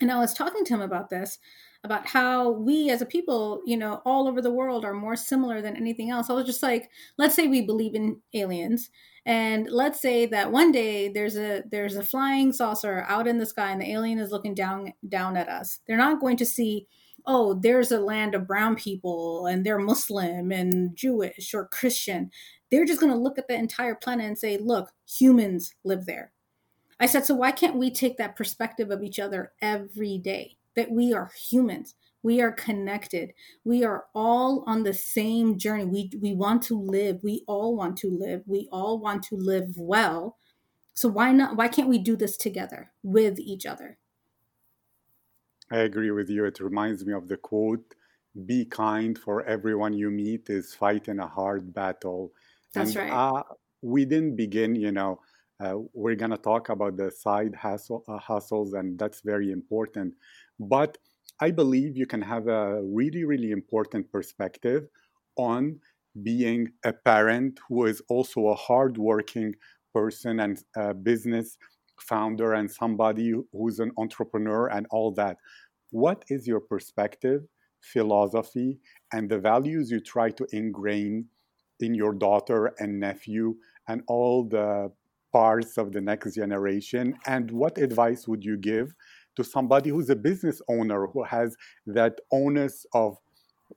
and 0.00 0.12
I 0.12 0.18
was 0.18 0.34
talking 0.34 0.64
to 0.64 0.74
him 0.74 0.82
about 0.82 1.08
this, 1.08 1.38
about 1.82 2.06
how 2.06 2.50
we 2.50 2.90
as 2.90 3.00
a 3.00 3.06
people, 3.06 3.62
you 3.64 3.76
know, 3.76 4.02
all 4.04 4.28
over 4.28 4.42
the 4.42 4.52
world 4.52 4.84
are 4.84 4.92
more 4.94 5.16
similar 5.16 5.62
than 5.62 5.76
anything 5.76 6.10
else. 6.10 6.28
I 6.28 6.34
was 6.34 6.44
just 6.46 6.62
like, 6.62 6.90
let's 7.16 7.34
say 7.34 7.48
we 7.48 7.62
believe 7.62 7.94
in 7.94 8.20
aliens 8.34 8.90
and 9.26 9.68
let's 9.70 10.00
say 10.00 10.24
that 10.26 10.50
one 10.50 10.72
day 10.72 11.08
there's 11.08 11.36
a 11.36 11.62
there's 11.70 11.96
a 11.96 12.04
flying 12.04 12.52
saucer 12.52 13.04
out 13.08 13.26
in 13.26 13.38
the 13.38 13.46
sky 13.46 13.70
and 13.70 13.80
the 13.80 13.90
alien 13.90 14.18
is 14.18 14.30
looking 14.30 14.54
down 14.54 14.92
down 15.08 15.36
at 15.36 15.48
us. 15.48 15.80
They're 15.86 15.96
not 15.96 16.20
going 16.20 16.38
to 16.38 16.46
see 16.46 16.86
oh, 17.28 17.54
there's 17.54 17.90
a 17.90 17.98
land 17.98 18.36
of 18.36 18.46
brown 18.46 18.76
people 18.76 19.46
and 19.46 19.66
they're 19.66 19.80
Muslim 19.80 20.52
and 20.52 20.96
Jewish 20.96 21.52
or 21.54 21.66
Christian. 21.66 22.30
They're 22.70 22.84
just 22.84 23.00
going 23.00 23.12
to 23.12 23.18
look 23.18 23.36
at 23.36 23.48
the 23.48 23.56
entire 23.56 23.96
planet 23.96 24.26
and 24.26 24.38
say, 24.38 24.58
look, 24.58 24.92
humans 25.08 25.74
live 25.82 26.06
there. 26.06 26.30
I 27.00 27.06
said, 27.06 27.26
so 27.26 27.34
why 27.34 27.50
can't 27.50 27.74
we 27.74 27.90
take 27.90 28.16
that 28.18 28.36
perspective 28.36 28.92
of 28.92 29.02
each 29.02 29.18
other 29.18 29.52
every 29.60 30.18
day? 30.18 30.56
that 30.76 30.90
we 30.90 31.12
are 31.12 31.30
humans. 31.36 31.94
We 32.26 32.40
are 32.40 32.50
connected. 32.50 33.34
We 33.62 33.84
are 33.84 34.06
all 34.12 34.64
on 34.66 34.82
the 34.82 34.92
same 34.92 35.58
journey. 35.58 35.84
We, 35.84 36.10
we 36.20 36.34
want 36.34 36.60
to 36.64 36.74
live. 36.74 37.20
We 37.22 37.44
all 37.46 37.76
want 37.76 37.96
to 37.98 38.10
live. 38.10 38.42
We 38.46 38.68
all 38.72 38.98
want 38.98 39.22
to 39.28 39.36
live 39.36 39.68
well. 39.76 40.36
So 40.92 41.08
why 41.08 41.30
not? 41.30 41.56
Why 41.56 41.68
can't 41.68 41.88
we 41.88 41.98
do 42.00 42.16
this 42.16 42.36
together 42.36 42.90
with 43.04 43.38
each 43.38 43.64
other? 43.64 43.98
I 45.70 45.78
agree 45.90 46.10
with 46.10 46.28
you. 46.28 46.44
It 46.46 46.58
reminds 46.58 47.06
me 47.06 47.12
of 47.12 47.28
the 47.28 47.36
quote 47.36 47.94
Be 48.44 48.64
kind, 48.64 49.16
for 49.16 49.44
everyone 49.44 49.92
you 49.92 50.10
meet 50.10 50.50
is 50.50 50.74
fighting 50.74 51.20
a 51.20 51.28
hard 51.28 51.72
battle. 51.72 52.32
That's 52.74 52.96
and, 52.96 53.08
right. 53.08 53.12
Uh, 53.12 53.44
we 53.82 54.04
didn't 54.04 54.34
begin, 54.34 54.74
you 54.74 54.90
know, 54.90 55.20
uh, 55.60 55.76
we're 55.94 56.16
going 56.16 56.32
to 56.32 56.38
talk 56.38 56.70
about 56.70 56.96
the 56.96 57.08
side 57.08 57.54
hustle, 57.54 58.02
uh, 58.08 58.18
hustles, 58.18 58.72
and 58.72 58.98
that's 58.98 59.20
very 59.20 59.52
important. 59.52 60.14
But 60.58 60.98
I 61.40 61.50
believe 61.50 61.96
you 61.96 62.06
can 62.06 62.22
have 62.22 62.48
a 62.48 62.82
really, 62.82 63.24
really 63.24 63.50
important 63.50 64.10
perspective 64.10 64.88
on 65.36 65.80
being 66.22 66.68
a 66.84 66.92
parent 66.92 67.60
who 67.68 67.84
is 67.84 68.00
also 68.08 68.48
a 68.48 68.54
hardworking 68.54 69.54
person 69.92 70.40
and 70.40 70.62
a 70.76 70.94
business 70.94 71.58
founder 72.00 72.54
and 72.54 72.70
somebody 72.70 73.34
who's 73.52 73.80
an 73.80 73.92
entrepreneur 73.98 74.68
and 74.68 74.86
all 74.90 75.12
that. 75.12 75.36
What 75.90 76.24
is 76.28 76.46
your 76.46 76.60
perspective, 76.60 77.42
philosophy, 77.80 78.78
and 79.12 79.28
the 79.28 79.38
values 79.38 79.90
you 79.90 80.00
try 80.00 80.30
to 80.30 80.46
ingrain 80.52 81.26
in 81.80 81.94
your 81.94 82.14
daughter 82.14 82.74
and 82.78 82.98
nephew 82.98 83.56
and 83.88 84.02
all 84.08 84.44
the 84.44 84.90
parts 85.32 85.76
of 85.76 85.92
the 85.92 86.00
next 86.00 86.34
generation? 86.34 87.14
And 87.26 87.50
what 87.50 87.78
advice 87.78 88.26
would 88.26 88.44
you 88.44 88.56
give 88.56 88.94
to 89.36 89.44
somebody 89.44 89.90
who's 89.90 90.10
a 90.10 90.16
business 90.16 90.60
owner 90.68 91.06
who 91.06 91.22
has 91.22 91.56
that 91.86 92.20
onus 92.32 92.86
of 92.92 93.16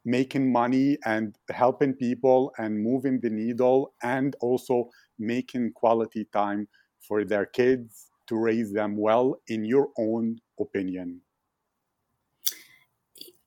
making 0.06 0.52
money 0.52 0.98
and 1.06 1.38
helping 1.50 1.94
people 1.94 2.54
and 2.58 2.82
moving 2.82 3.20
the 3.20 3.30
needle 3.30 3.94
and 4.04 4.36
also 4.40 4.90
making 5.18 5.72
quality 5.74 6.26
time 6.26 6.68
for 7.00 7.24
their 7.26 7.46
kids 7.46 8.12
to 8.28 8.36
raise 8.36 8.72
them 8.72 8.96
well 8.96 9.40
in 9.48 9.66
your 9.66 9.90
own 9.98 10.40
opinion? 10.60 11.22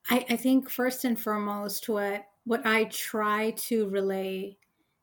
I, 0.09 0.25
I 0.29 0.35
think 0.35 0.69
first 0.69 1.05
and 1.05 1.19
foremost 1.19 1.87
what 1.87 2.25
what 2.45 2.65
i 2.65 2.83
try 2.85 3.51
to 3.51 3.87
relay 3.89 4.57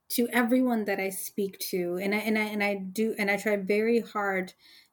to 0.08 0.28
everyone 0.28 0.84
that 0.84 1.00
i 1.00 1.08
speak 1.08 1.58
to 1.58 1.98
and 2.02 2.14
I, 2.14 2.18
and 2.18 2.38
I 2.38 2.42
and 2.42 2.62
i 2.62 2.74
do 2.74 3.14
and 3.18 3.30
i 3.30 3.36
try 3.36 3.56
very 3.56 4.00
hard 4.00 4.52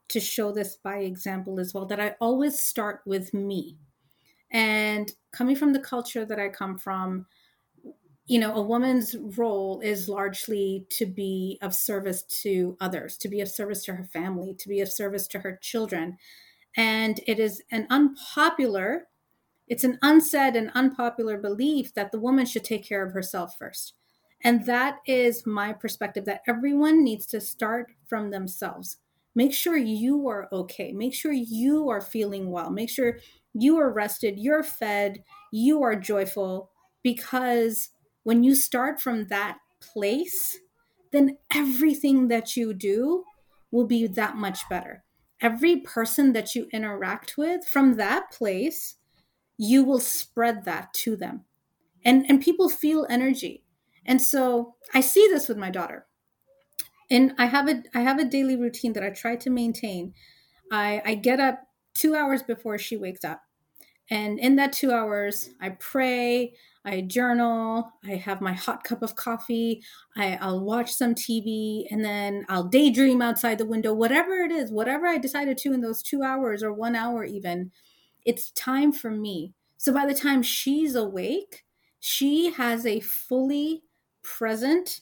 to 0.09 0.19
show 0.19 0.51
this 0.51 0.77
by 0.83 0.97
example 0.97 1.59
as 1.59 1.73
well 1.73 1.85
that 1.85 1.99
I 1.99 2.15
always 2.19 2.61
start 2.61 3.01
with 3.05 3.33
me. 3.33 3.77
And 4.51 5.11
coming 5.31 5.55
from 5.55 5.73
the 5.73 5.79
culture 5.79 6.25
that 6.25 6.39
I 6.39 6.49
come 6.49 6.77
from, 6.77 7.25
you 8.25 8.39
know, 8.39 8.53
a 8.55 8.61
woman's 8.61 9.15
role 9.37 9.79
is 9.81 10.09
largely 10.09 10.85
to 10.91 11.05
be 11.05 11.57
of 11.61 11.73
service 11.73 12.23
to 12.41 12.77
others, 12.79 13.17
to 13.17 13.29
be 13.29 13.41
of 13.41 13.49
service 13.49 13.83
to 13.85 13.93
her 13.93 14.03
family, 14.03 14.53
to 14.59 14.69
be 14.69 14.81
of 14.81 14.91
service 14.91 15.27
to 15.27 15.39
her 15.39 15.57
children. 15.61 16.17
And 16.75 17.19
it 17.25 17.39
is 17.39 17.61
an 17.71 17.87
unpopular, 17.89 19.07
it's 19.67 19.83
an 19.83 19.97
unsaid 20.01 20.55
and 20.55 20.71
unpopular 20.75 21.37
belief 21.37 21.93
that 21.93 22.11
the 22.11 22.19
woman 22.19 22.45
should 22.45 22.63
take 22.63 22.87
care 22.87 23.05
of 23.05 23.13
herself 23.13 23.55
first. 23.57 23.93
And 24.43 24.65
that 24.65 24.99
is 25.05 25.45
my 25.45 25.73
perspective 25.73 26.25
that 26.25 26.43
everyone 26.47 27.03
needs 27.03 27.25
to 27.27 27.41
start 27.41 27.91
from 28.05 28.29
themselves. 28.29 28.97
Make 29.37 29.53
sure 29.53 29.77
you 29.77 30.27
are 30.29 30.49
okay. 30.51 30.93
Make 30.93 31.13
sure 31.13 31.31
you 31.31 31.89
are 31.89 32.01
feeling 32.01 32.49
well. 32.49 32.71
Make 32.71 32.89
sure 32.89 33.19
you 33.53 33.77
are 33.77 33.93
rested, 33.93 34.39
you're 34.39 34.63
fed, 34.63 35.23
you 35.51 35.83
are 35.83 35.95
joyful. 35.95 36.71
Because 37.03 37.89
when 38.23 38.43
you 38.43 38.55
start 38.55 38.99
from 38.99 39.27
that 39.27 39.59
place, 39.79 40.57
then 41.11 41.37
everything 41.53 42.29
that 42.29 42.57
you 42.57 42.73
do 42.73 43.25
will 43.69 43.85
be 43.85 44.07
that 44.07 44.37
much 44.37 44.67
better. 44.71 45.03
Every 45.39 45.81
person 45.81 46.33
that 46.33 46.55
you 46.55 46.67
interact 46.73 47.37
with 47.37 47.63
from 47.63 47.97
that 47.97 48.31
place, 48.31 48.95
you 49.55 49.83
will 49.83 49.99
spread 49.99 50.65
that 50.65 50.95
to 50.95 51.15
them. 51.15 51.45
And, 52.03 52.25
and 52.27 52.41
people 52.41 52.69
feel 52.69 53.05
energy. 53.07 53.63
And 54.03 54.19
so 54.19 54.77
I 54.95 55.01
see 55.01 55.27
this 55.29 55.47
with 55.47 55.59
my 55.59 55.69
daughter 55.69 56.06
and 57.09 57.33
I 57.37 57.45
have 57.45 57.69
a 57.69 57.83
I 57.93 58.01
have 58.01 58.19
a 58.19 58.25
daily 58.25 58.55
routine 58.55 58.93
that 58.93 59.03
I 59.03 59.09
try 59.09 59.35
to 59.37 59.49
maintain. 59.49 60.13
I, 60.71 61.01
I 61.05 61.15
get 61.15 61.39
up 61.39 61.59
two 61.93 62.15
hours 62.15 62.43
before 62.43 62.77
she 62.77 62.97
wakes 62.97 63.23
up. 63.23 63.41
And 64.09 64.39
in 64.39 64.55
that 64.55 64.71
two 64.71 64.91
hours, 64.91 65.49
I 65.59 65.71
pray, 65.71 66.53
I 66.85 67.01
journal, 67.01 67.91
I 68.05 68.15
have 68.15 68.39
my 68.39 68.53
hot 68.53 68.85
cup 68.85 69.01
of 69.03 69.15
coffee, 69.15 69.83
I, 70.15 70.37
I'll 70.39 70.61
watch 70.61 70.93
some 70.93 71.13
TV, 71.13 71.85
and 71.91 72.05
then 72.05 72.45
I'll 72.47 72.63
daydream 72.63 73.21
outside 73.21 73.57
the 73.57 73.65
window, 73.65 73.93
whatever 73.93 74.35
it 74.35 74.51
is, 74.51 74.71
whatever 74.71 75.07
I 75.07 75.17
decided 75.17 75.57
to 75.59 75.73
in 75.73 75.81
those 75.81 76.01
two 76.01 76.23
hours 76.23 76.63
or 76.63 76.71
one 76.71 76.95
hour, 76.95 77.25
even, 77.25 77.71
it's 78.25 78.51
time 78.51 78.93
for 78.93 79.11
me. 79.11 79.53
So 79.77 79.93
by 79.93 80.05
the 80.05 80.15
time 80.15 80.41
she's 80.41 80.95
awake, 80.95 81.65
she 81.99 82.51
has 82.51 82.85
a 82.85 83.01
fully 83.01 83.83
present 84.23 85.01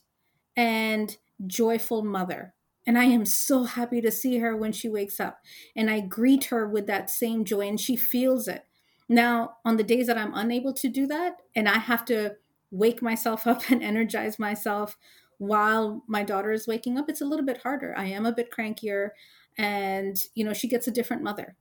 and 0.58 1.16
joyful 1.46 2.04
mother. 2.04 2.54
And 2.88 2.98
I 2.98 3.06
am 3.06 3.26
so 3.26 3.64
happy 3.64 4.00
to 4.02 4.12
see 4.12 4.38
her 4.38 4.56
when 4.56 4.72
she 4.72 4.90
wakes 4.90 5.20
up. 5.20 5.40
And 5.76 5.90
I 5.90 6.02
greet 6.02 6.46
her 6.46 6.68
with 6.68 6.86
that 6.88 7.10
same 7.10 7.44
joy, 7.44 7.68
and 7.68 7.80
she 7.80 7.96
feels 7.96 8.48
it. 8.48 8.66
Now, 9.10 9.58
on 9.66 9.78
the 9.78 9.84
days 9.84 10.08
that 10.08 10.18
I'm 10.18 10.34
unable 10.34 10.74
to 10.74 10.88
do 10.88 11.08
that, 11.08 11.38
and 11.56 11.68
I 11.68 11.80
have 11.80 12.06
to 12.06 12.36
wake 12.72 13.02
myself 13.02 13.48
up 13.48 13.70
and 13.72 13.84
energize 13.84 14.38
myself 14.38 14.98
while 15.38 16.04
my 16.08 16.24
daughter 16.24 16.52
is 16.52 16.68
waking 16.68 16.98
up, 16.98 17.10
it's 17.10 17.22
a 17.22 17.26
little 17.26 17.46
bit 17.46 17.62
harder. 17.62 17.94
I 17.98 18.06
am 18.06 18.26
a 18.26 18.32
bit 18.32 18.52
crankier, 18.52 19.10
and 19.58 20.18
you 20.34 20.46
know, 20.46 20.54
she 20.54 20.68
gets 20.68 20.88
a 20.88 20.92
different 20.92 21.24
mother. 21.24 21.56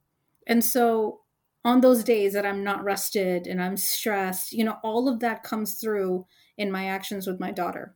And 0.46 0.64
so, 0.64 1.20
on 1.64 1.80
those 1.80 2.04
days 2.04 2.34
that 2.34 2.44
I'm 2.44 2.62
not 2.62 2.84
rested 2.84 3.46
and 3.46 3.62
I'm 3.62 3.78
stressed, 3.78 4.52
you 4.52 4.64
know, 4.64 4.76
all 4.82 5.08
of 5.08 5.20
that 5.20 5.42
comes 5.42 5.80
through 5.80 6.26
in 6.58 6.70
my 6.70 6.88
actions 6.88 7.26
with 7.26 7.40
my 7.40 7.50
daughter. 7.50 7.94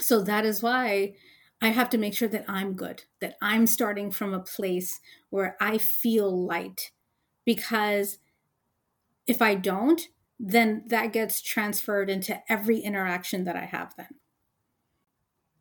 So 0.00 0.22
that 0.22 0.44
is 0.44 0.62
why 0.62 1.14
I 1.60 1.68
have 1.68 1.90
to 1.90 1.98
make 1.98 2.14
sure 2.14 2.28
that 2.28 2.44
I'm 2.48 2.74
good, 2.74 3.04
that 3.20 3.36
I'm 3.40 3.66
starting 3.66 4.10
from 4.10 4.34
a 4.34 4.40
place 4.40 5.00
where 5.30 5.56
I 5.60 5.78
feel 5.78 6.46
light. 6.46 6.90
Because 7.44 8.18
if 9.26 9.40
I 9.40 9.54
don't, 9.54 10.00
then 10.40 10.84
that 10.88 11.12
gets 11.12 11.40
transferred 11.40 12.10
into 12.10 12.42
every 12.50 12.78
interaction 12.78 13.44
that 13.44 13.56
I 13.56 13.64
have 13.64 13.94
then. 13.96 14.08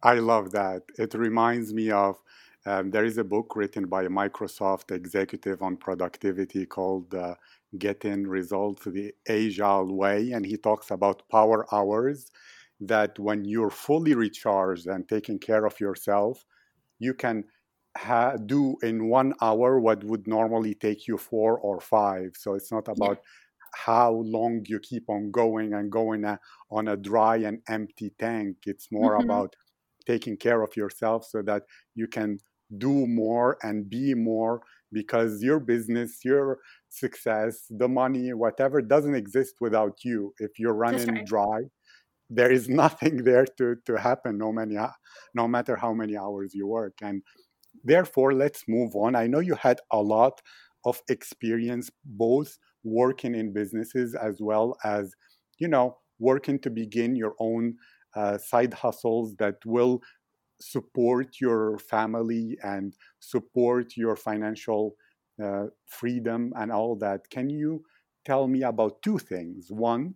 I 0.01 0.15
love 0.15 0.51
that. 0.51 0.81
It 0.97 1.13
reminds 1.13 1.71
me 1.73 1.91
of 1.91 2.17
um, 2.65 2.89
there 2.89 3.05
is 3.05 3.17
a 3.19 3.23
book 3.23 3.55
written 3.55 3.85
by 3.85 4.03
a 4.03 4.09
Microsoft 4.09 4.91
executive 4.91 5.61
on 5.61 5.77
productivity 5.77 6.65
called 6.65 7.13
uh, 7.13 7.35
Getting 7.77 8.27
Results 8.27 8.85
the 8.85 9.13
Agile 9.27 9.95
Way. 9.95 10.31
And 10.31 10.45
he 10.45 10.57
talks 10.57 10.89
about 10.89 11.23
power 11.29 11.65
hours 11.73 12.31
that 12.81 13.17
when 13.19 13.45
you're 13.45 13.69
fully 13.69 14.15
recharged 14.15 14.87
and 14.87 15.07
taking 15.07 15.39
care 15.39 15.65
of 15.65 15.79
yourself, 15.79 16.43
you 16.99 17.13
can 17.13 17.43
ha- 17.97 18.35
do 18.37 18.75
in 18.81 19.07
one 19.07 19.33
hour 19.41 19.79
what 19.79 20.03
would 20.03 20.27
normally 20.27 20.73
take 20.73 21.07
you 21.07 21.17
four 21.17 21.59
or 21.59 21.79
five. 21.79 22.31
So 22.35 22.55
it's 22.55 22.71
not 22.71 22.87
about 22.87 23.17
yeah. 23.17 23.85
how 23.85 24.11
long 24.11 24.65
you 24.67 24.79
keep 24.79 25.09
on 25.09 25.31
going 25.31 25.73
and 25.73 25.91
going 25.91 26.25
a, 26.25 26.39
on 26.71 26.87
a 26.87 26.97
dry 26.97 27.37
and 27.37 27.59
empty 27.69 28.13
tank. 28.17 28.57
It's 28.65 28.91
more 28.91 29.17
mm-hmm. 29.17 29.29
about 29.29 29.55
taking 30.07 30.35
care 30.37 30.63
of 30.63 30.75
yourself 30.75 31.25
so 31.25 31.43
that 31.43 31.63
you 31.93 32.07
can 32.07 32.39
do 32.77 33.05
more 33.05 33.57
and 33.61 33.89
be 33.89 34.13
more 34.13 34.61
because 34.91 35.43
your 35.43 35.59
business, 35.59 36.23
your 36.23 36.59
success, 36.89 37.65
the 37.69 37.87
money, 37.87 38.33
whatever 38.33 38.81
doesn't 38.81 39.15
exist 39.15 39.55
without 39.61 40.03
you. 40.03 40.33
If 40.39 40.57
you're 40.57 40.73
running 40.73 41.07
right. 41.07 41.25
dry, 41.25 41.59
there 42.33 42.51
is 42.51 42.69
nothing 42.69 43.23
there 43.23 43.45
to, 43.57 43.75
to 43.85 43.95
happen 43.97 44.37
no, 44.37 44.51
many, 44.51 44.77
no 45.35 45.47
matter 45.47 45.75
how 45.75 45.93
many 45.93 46.17
hours 46.17 46.53
you 46.53 46.65
work. 46.65 46.93
And 47.01 47.21
therefore, 47.83 48.33
let's 48.33 48.63
move 48.67 48.95
on. 48.95 49.15
I 49.15 49.27
know 49.27 49.39
you 49.39 49.55
had 49.55 49.79
a 49.91 50.01
lot 50.01 50.41
of 50.85 51.01
experience 51.09 51.91
both 52.05 52.57
working 52.83 53.35
in 53.35 53.53
businesses 53.53 54.15
as 54.15 54.41
well 54.41 54.77
as, 54.83 55.13
you 55.59 55.67
know, 55.67 55.97
working 56.19 56.57
to 56.59 56.69
begin 56.69 57.15
your 57.15 57.35
own 57.39 57.75
uh, 58.15 58.37
side 58.37 58.73
hustles 58.73 59.35
that 59.37 59.55
will 59.65 60.01
support 60.61 61.41
your 61.41 61.77
family 61.79 62.57
and 62.63 62.95
support 63.19 63.97
your 63.97 64.15
financial 64.15 64.95
uh, 65.43 65.65
freedom 65.87 66.53
and 66.55 66.71
all 66.71 66.95
that. 66.95 67.21
Can 67.29 67.49
you 67.49 67.83
tell 68.25 68.47
me 68.47 68.63
about 68.63 69.01
two 69.01 69.17
things? 69.17 69.67
One, 69.69 70.15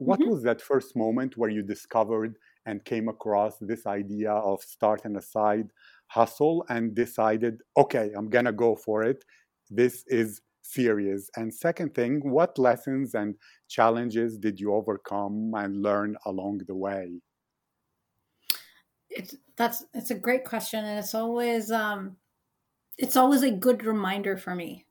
what 0.00 0.20
mm-hmm. 0.20 0.30
was 0.30 0.42
that 0.42 0.62
first 0.62 0.96
moment 0.96 1.36
where 1.36 1.50
you 1.50 1.62
discovered 1.62 2.36
and 2.66 2.84
came 2.84 3.08
across 3.08 3.58
this 3.60 3.86
idea 3.86 4.32
of 4.32 4.62
starting 4.62 5.16
a 5.16 5.22
side 5.22 5.70
hustle 6.06 6.64
and 6.68 6.94
decided, 6.94 7.60
okay, 7.76 8.10
I'm 8.16 8.28
gonna 8.28 8.52
go 8.52 8.74
for 8.74 9.02
it. 9.02 9.24
This 9.70 10.04
is 10.08 10.40
serious. 10.62 11.30
And 11.36 11.52
second 11.52 11.94
thing, 11.94 12.20
what 12.24 12.58
lessons 12.58 13.14
and 13.14 13.34
challenges 13.68 14.38
did 14.38 14.58
you 14.58 14.74
overcome 14.74 15.52
and 15.54 15.82
learn 15.82 16.16
along 16.24 16.62
the 16.66 16.74
way? 16.74 17.20
It's 19.10 19.34
that's 19.56 19.84
it's 19.92 20.10
a 20.10 20.14
great 20.14 20.44
question, 20.44 20.84
and 20.84 20.98
it's 20.98 21.14
always 21.14 21.70
um, 21.70 22.16
it's 22.96 23.16
always 23.16 23.42
a 23.42 23.50
good 23.50 23.84
reminder 23.84 24.36
for 24.36 24.54
me 24.54 24.86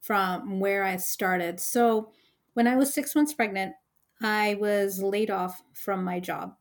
from 0.00 0.60
where 0.60 0.82
I 0.82 0.96
started. 0.96 1.60
So 1.60 2.10
when 2.54 2.66
I 2.66 2.76
was 2.76 2.92
six 2.92 3.14
months 3.14 3.32
pregnant, 3.32 3.74
I 4.22 4.54
was 4.54 5.02
laid 5.02 5.30
off 5.30 5.62
from 5.74 6.04
my 6.04 6.20
job. 6.20 6.54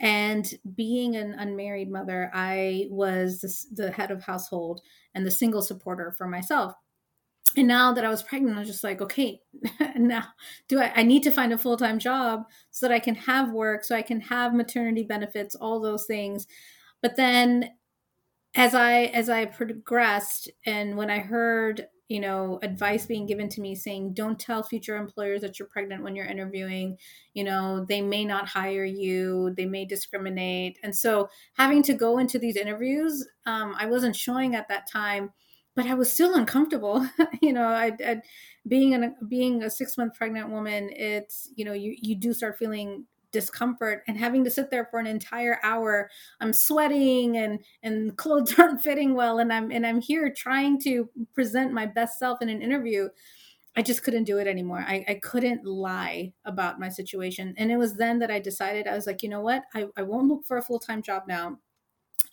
And 0.00 0.52
being 0.74 1.14
an 1.14 1.34
unmarried 1.34 1.90
mother, 1.90 2.30
I 2.34 2.88
was 2.90 3.40
the, 3.40 3.84
the 3.84 3.92
head 3.92 4.10
of 4.10 4.22
household 4.22 4.80
and 5.14 5.24
the 5.24 5.30
single 5.30 5.62
supporter 5.62 6.12
for 6.12 6.26
myself. 6.26 6.74
And 7.56 7.68
now 7.68 7.92
that 7.92 8.04
I 8.04 8.08
was 8.08 8.22
pregnant, 8.22 8.56
I 8.56 8.60
was 8.60 8.68
just 8.68 8.82
like, 8.82 9.00
okay, 9.00 9.40
now 9.96 10.24
do 10.68 10.80
I, 10.80 10.92
I 10.96 11.02
need 11.02 11.22
to 11.24 11.30
find 11.30 11.52
a 11.52 11.58
full 11.58 11.76
time 11.76 11.98
job 11.98 12.44
so 12.70 12.88
that 12.88 12.94
I 12.94 12.98
can 12.98 13.14
have 13.14 13.52
work, 13.52 13.84
so 13.84 13.94
I 13.94 14.02
can 14.02 14.20
have 14.22 14.54
maternity 14.54 15.02
benefits, 15.02 15.54
all 15.54 15.80
those 15.80 16.06
things. 16.06 16.46
But 17.02 17.16
then 17.16 17.70
as 18.54 18.74
I 18.74 19.04
as 19.14 19.28
I 19.28 19.46
progressed 19.46 20.50
and 20.66 20.96
when 20.96 21.10
I 21.10 21.18
heard 21.18 21.86
you 22.12 22.20
know 22.20 22.58
advice 22.62 23.06
being 23.06 23.26
given 23.26 23.48
to 23.48 23.60
me 23.60 23.74
saying 23.74 24.12
don't 24.14 24.38
tell 24.38 24.62
future 24.62 24.96
employers 24.96 25.40
that 25.42 25.58
you're 25.58 25.68
pregnant 25.68 26.02
when 26.02 26.14
you're 26.14 26.26
interviewing. 26.26 26.98
You 27.34 27.44
know 27.44 27.84
they 27.88 28.02
may 28.02 28.24
not 28.24 28.48
hire 28.48 28.84
you. 28.84 29.54
They 29.56 29.66
may 29.66 29.84
discriminate. 29.86 30.78
And 30.82 30.94
so 30.94 31.28
having 31.54 31.82
to 31.84 31.94
go 31.94 32.18
into 32.18 32.38
these 32.38 32.56
interviews 32.56 33.26
um, 33.46 33.74
i 33.78 33.86
wasn't 33.86 34.14
showing 34.16 34.54
at 34.54 34.68
that 34.68 34.88
time 34.90 35.32
but 35.74 35.86
i 35.86 35.94
was 35.94 36.12
still 36.12 36.34
uncomfortable. 36.34 37.08
You 37.42 37.52
know 37.52 37.66
I, 37.66 37.92
I 38.10 38.22
being 38.68 38.94
a 38.94 39.14
being 39.26 39.62
a 39.62 39.70
six 39.70 39.96
month 39.98 40.14
pregnant 40.14 40.50
woman 40.50 40.90
it's 40.92 41.50
you 41.56 41.64
know 41.64 41.72
you 41.72 41.96
you 42.00 42.14
do 42.14 42.32
start 42.32 42.56
feeling 42.58 43.06
discomfort 43.32 44.02
and 44.06 44.18
having 44.18 44.44
to 44.44 44.50
sit 44.50 44.70
there 44.70 44.86
for 44.86 45.00
an 45.00 45.06
entire 45.06 45.58
hour 45.62 46.10
i'm 46.40 46.52
sweating 46.52 47.36
and 47.36 47.58
and 47.82 48.16
clothes 48.22 48.58
aren't 48.58 48.82
fitting 48.82 49.14
well 49.14 49.38
and 49.38 49.52
i'm 49.52 49.70
and 49.70 49.86
i'm 49.86 50.00
here 50.00 50.32
trying 50.32 50.78
to 50.80 51.08
present 51.34 51.72
my 51.72 51.86
best 51.86 52.18
self 52.18 52.40
in 52.42 52.48
an 52.48 52.62
interview 52.62 53.08
i 53.76 53.82
just 53.82 54.02
couldn't 54.02 54.24
do 54.24 54.38
it 54.38 54.46
anymore 54.46 54.84
i, 54.86 55.04
I 55.08 55.14
couldn't 55.14 55.64
lie 55.64 56.32
about 56.44 56.80
my 56.80 56.88
situation 56.88 57.54
and 57.56 57.72
it 57.72 57.76
was 57.76 57.96
then 57.96 58.18
that 58.20 58.30
i 58.30 58.38
decided 58.38 58.86
i 58.86 58.94
was 58.94 59.06
like 59.06 59.22
you 59.22 59.28
know 59.28 59.40
what 59.40 59.64
i, 59.74 59.86
I 59.96 60.02
won't 60.02 60.28
look 60.28 60.44
for 60.44 60.58
a 60.58 60.62
full-time 60.62 61.02
job 61.02 61.24
now 61.26 61.58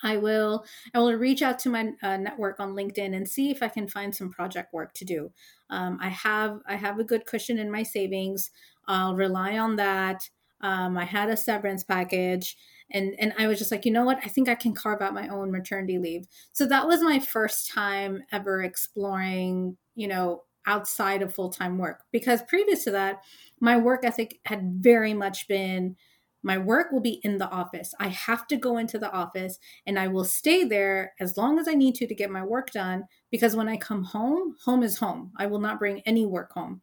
I 0.03 0.18
will 0.18 0.65
I 0.94 1.00
will 1.00 1.13
reach 1.13 1.41
out 1.41 1.60
to 1.60 1.70
my 1.70 1.91
uh, 2.01 2.18
network 2.18 2.60
on 2.60 2.74
LinkedIn 2.74 3.15
and 3.15 3.27
see 3.27 3.51
if 3.51 3.62
I 3.62 3.68
can 3.68 3.88
find 3.88 4.15
some 4.15 4.32
project 4.32 4.74
work 4.74 4.94
to 4.94 5.06
do. 5.06 5.32
Um, 5.70 5.98
I 6.01 6.10
have 6.10 6.60
I 6.68 6.75
have 6.75 7.00
a 7.00 7.03
good 7.03 7.25
cushion 7.25 7.58
in 7.58 7.72
my 7.72 7.84
savings. 7.84 8.51
I'll 8.88 9.15
rely 9.15 9.58
on 9.58 9.75
that. 9.75 10.27
Um, 10.62 10.98
I 10.98 11.06
had 11.06 11.30
a 11.30 11.38
severance 11.38 11.84
package, 11.84 12.58
and 12.92 13.16
and 13.20 13.34
I 13.38 13.48
was 13.48 13.60
just 13.60 13.72
like, 13.72 13.86
you 13.86 13.92
know 13.92 14.04
what? 14.04 14.20
I 14.24 14.30
think 14.30 14.50
I 14.50 14.56
can 14.56 14.74
carve 14.74 15.01
out 15.01 15.13
my 15.13 15.28
own 15.30 15.51
maternity 15.51 15.98
leave. 15.98 16.28
So 16.54 16.66
that 16.68 16.88
was 16.88 17.01
my 17.01 17.20
first 17.20 17.72
time 17.72 18.24
ever 18.32 18.63
exploring, 18.63 19.78
you 19.96 20.08
know, 20.08 20.44
outside 20.66 21.22
of 21.22 21.34
full 21.34 21.50
time 21.50 21.78
work 21.78 22.04
because 22.12 22.42
previous 22.44 22.84
to 22.86 22.92
that, 22.92 23.24
my 23.60 23.78
work 23.78 24.04
ethic 24.04 24.39
had 24.46 24.74
very 24.82 25.13
much 25.13 25.48
been 25.48 25.96
my 26.44 26.58
work 26.58 26.92
will 26.92 27.01
be 27.01 27.20
in 27.24 27.38
the 27.38 27.50
office. 27.50 27.94
I 28.00 28.08
have 28.08 28.48
to 28.48 28.56
go 28.56 28.78
into 28.78 28.98
the 28.98 29.12
office 29.12 29.60
and 29.86 30.00
I 30.00 30.08
will 30.08 30.24
stay 30.24 30.63
there 30.63 31.13
as 31.20 31.36
long 31.38 31.60
as 31.60 31.68
I 31.68 31.74
need 31.74 31.96
to 31.96 32.08
to 32.08 32.16
get 32.16 32.32
my 32.32 32.44
work 32.44 32.72
done 32.72 33.04
because 33.30 33.56
when 33.56 33.68
I 33.68 33.78
come 33.78 34.04
home, 34.04 34.56
home 34.63 34.84
is 34.84 34.98
home. 34.98 35.32
I 35.38 35.48
will 35.48 35.60
not 35.60 35.80
bring 35.80 36.01
any 36.06 36.25
work 36.25 36.54
home. 36.54 36.82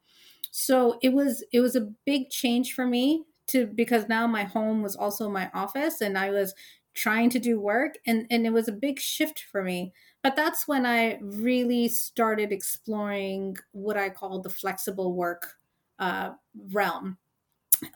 So 0.50 0.98
it 1.02 1.12
was 1.12 1.44
it 1.52 1.60
was 1.60 1.76
a 1.76 1.88
big 2.04 2.30
change 2.30 2.74
for 2.74 2.86
me 2.86 3.24
to 3.48 3.66
because 3.66 4.08
now 4.08 4.26
my 4.26 4.44
home 4.44 4.82
was 4.82 4.96
also 4.96 5.30
my 5.30 5.50
office 5.54 6.00
and 6.00 6.18
I 6.18 6.30
was 6.30 6.54
trying 6.94 7.28
to 7.30 7.38
do 7.38 7.60
work 7.60 7.98
and 8.06 8.26
and 8.30 8.46
it 8.46 8.52
was 8.52 8.68
a 8.68 8.72
big 8.72 8.98
shift 8.98 9.44
for 9.50 9.62
me. 9.62 9.92
But 10.22 10.36
that's 10.36 10.66
when 10.66 10.86
I 10.86 11.18
really 11.22 11.88
started 11.88 12.52
exploring 12.52 13.56
what 13.72 13.96
I 13.96 14.10
call 14.10 14.40
the 14.40 14.50
flexible 14.50 15.14
work 15.14 15.54
uh, 15.98 16.30
realm. 16.72 17.18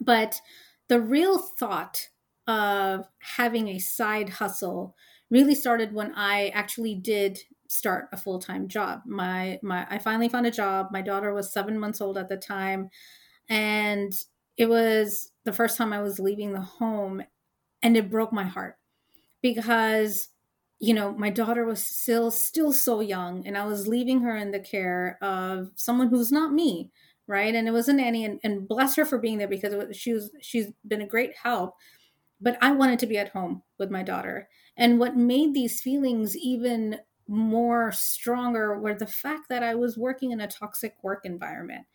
But 0.01 0.41
the 0.89 1.01
real 1.01 1.39
thought 1.39 2.09
of 2.47 3.07
having 3.21 3.69
a 3.69 3.79
side 3.79 4.29
hustle 4.29 4.97
really 5.31 5.55
started 5.55 5.95
when 5.95 6.13
I 6.15 6.49
actually 6.49 6.95
did 6.97 7.39
start 7.69 8.09
a 8.13 8.17
full-time 8.17 8.69
job. 8.69 9.03
My 9.07 9.59
my 9.63 9.87
I 9.89 9.99
finally 9.99 10.29
found 10.29 10.47
a 10.47 10.51
job. 10.51 10.89
My 10.91 11.03
daughter 11.03 11.33
was 11.33 11.53
7 11.53 11.79
months 11.79 12.01
old 12.01 12.19
at 12.19 12.29
the 12.29 12.37
time 12.37 12.91
and 13.49 14.13
it 14.61 14.69
was 14.69 15.33
the 15.45 15.53
first 15.53 15.79
time 15.79 15.93
I 15.93 16.03
was 16.03 16.21
leaving 16.21 16.53
the 16.53 16.61
home 16.61 17.23
and 17.83 17.97
it 17.97 18.11
broke 18.11 18.33
my 18.33 18.45
heart 18.45 18.77
because 19.43 20.29
you 20.79 20.95
know 20.95 21.13
my 21.13 21.31
daughter 21.31 21.65
was 21.65 21.85
still 21.85 22.31
still 22.31 22.73
so 22.73 23.01
young 23.01 23.47
and 23.47 23.57
I 23.59 23.67
was 23.67 23.89
leaving 23.89 24.21
her 24.23 24.37
in 24.37 24.53
the 24.53 24.61
care 24.61 25.19
of 25.23 25.71
someone 25.77 26.09
who's 26.09 26.33
not 26.33 26.53
me 26.53 26.91
right? 27.31 27.55
And 27.55 27.69
it 27.69 27.71
was 27.71 27.89
a 27.89 27.93
nanny, 27.93 28.25
and, 28.25 28.41
and 28.43 28.67
bless 28.67 28.97
her 28.97 29.05
for 29.05 29.17
being 29.17 29.39
there 29.39 29.47
because 29.47 29.73
was, 29.73 29.97
she 29.97 30.13
was 30.13 30.33
she's 30.43 30.67
been 30.89 31.03
a 31.03 31.07
great 31.07 31.33
help. 31.41 31.77
But 32.41 32.59
I 32.61 32.73
wanted 32.73 32.99
to 33.01 33.07
be 33.07 33.19
at 33.19 33.29
home 33.31 33.63
with 33.79 33.91
my 33.91 34.03
daughter, 34.03 34.49
and 34.77 34.99
what 34.99 35.17
made 35.17 35.55
these 35.55 35.81
feelings 35.81 36.37
even 36.37 36.99
more 37.29 37.93
stronger 37.93 38.81
were 38.81 38.95
the 38.95 39.07
fact 39.07 39.49
that 39.51 39.63
I 39.63 39.77
was 39.77 39.97
working 39.97 40.33
in 40.33 40.41
a 40.41 40.49
toxic 40.49 40.97
work 41.05 41.21
environment. 41.25 41.87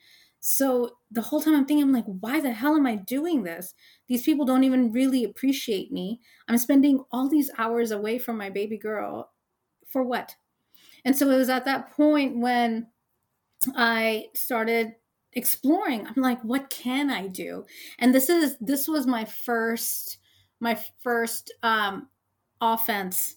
So 0.47 0.97
the 1.09 1.23
whole 1.23 1.41
time 1.41 1.55
I'm 1.55 1.65
thinking, 1.65 1.81
I'm 1.81 1.91
like, 1.91 2.05
why 2.05 2.39
the 2.39 2.51
hell 2.51 2.75
am 2.75 2.85
I 2.85 2.97
doing 2.97 3.41
this? 3.41 3.73
These 4.07 4.21
people 4.21 4.45
don't 4.45 4.63
even 4.63 4.91
really 4.91 5.23
appreciate 5.23 5.91
me. 5.91 6.21
I'm 6.47 6.59
spending 6.59 7.03
all 7.11 7.27
these 7.27 7.49
hours 7.57 7.89
away 7.89 8.19
from 8.19 8.37
my 8.37 8.51
baby 8.51 8.77
girl 8.77 9.31
for 9.87 10.03
what? 10.03 10.35
And 11.03 11.17
so 11.17 11.31
it 11.31 11.37
was 11.37 11.49
at 11.49 11.65
that 11.65 11.91
point 11.93 12.37
when 12.37 12.85
I 13.75 14.27
started 14.35 14.93
exploring 15.33 16.07
i'm 16.07 16.23
like 16.23 16.41
what 16.45 16.69
can 16.69 17.09
i 17.09 17.27
do 17.27 17.65
and 17.99 18.15
this 18.15 18.29
is 18.29 18.55
this 18.61 18.87
was 18.87 19.05
my 19.05 19.25
first 19.25 20.19
my 20.61 20.79
first 21.03 21.53
um 21.61 22.07
offense 22.61 23.35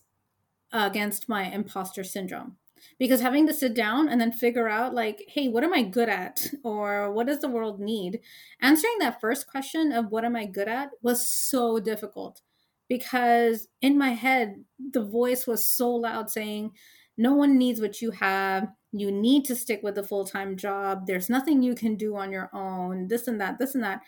against 0.73 1.29
my 1.29 1.50
imposter 1.50 2.05
syndrome 2.05 2.57
because 2.99 3.20
having 3.20 3.47
to 3.47 3.52
sit 3.54 3.75
down 3.75 4.08
and 4.08 4.20
then 4.20 4.32
figure 4.32 4.68
out 4.68 4.94
like 4.94 5.25
hey 5.28 5.49
what 5.49 5.64
am 5.64 5.73
i 5.73 5.82
good 5.82 6.08
at? 6.08 6.47
Or 6.64 7.12
what 7.12 7.26
does 7.26 7.40
the 7.40 7.49
world 7.49 7.80
need? 7.80 8.20
Answering 8.61 8.97
that 9.00 9.20
first 9.20 9.47
question 9.47 9.92
of 9.92 10.11
what 10.11 10.25
am 10.25 10.37
i 10.37 10.47
good 10.47 10.68
at 10.68 10.90
was 11.02 11.28
so 11.28 11.78
difficult. 11.78 12.41
Because 12.88 13.69
in 13.82 13.99
my 13.99 14.10
head 14.10 14.64
the 14.93 15.04
voice 15.04 15.47
was 15.47 15.69
so 15.69 15.91
loud 15.91 16.30
saying 16.30 16.73
no 17.17 17.34
one 17.34 17.58
needs 17.58 17.80
what 17.80 18.00
you 18.00 18.10
have. 18.12 18.69
You 18.93 19.10
need 19.10 19.45
to 19.47 19.56
stick 19.56 19.80
with 19.82 19.99
a 19.99 20.04
full-time 20.04 20.56
job. 20.56 21.06
There's 21.06 21.28
nothing 21.28 21.62
you 21.62 21.75
can 21.75 21.97
do 21.97 22.17
on 22.17 22.30
your 22.30 22.49
own. 22.54 23.08
This 23.08 23.26
and 23.26 23.41
that 23.41 23.58
this 23.58 23.75
and 23.75 23.84
that. 23.84 24.02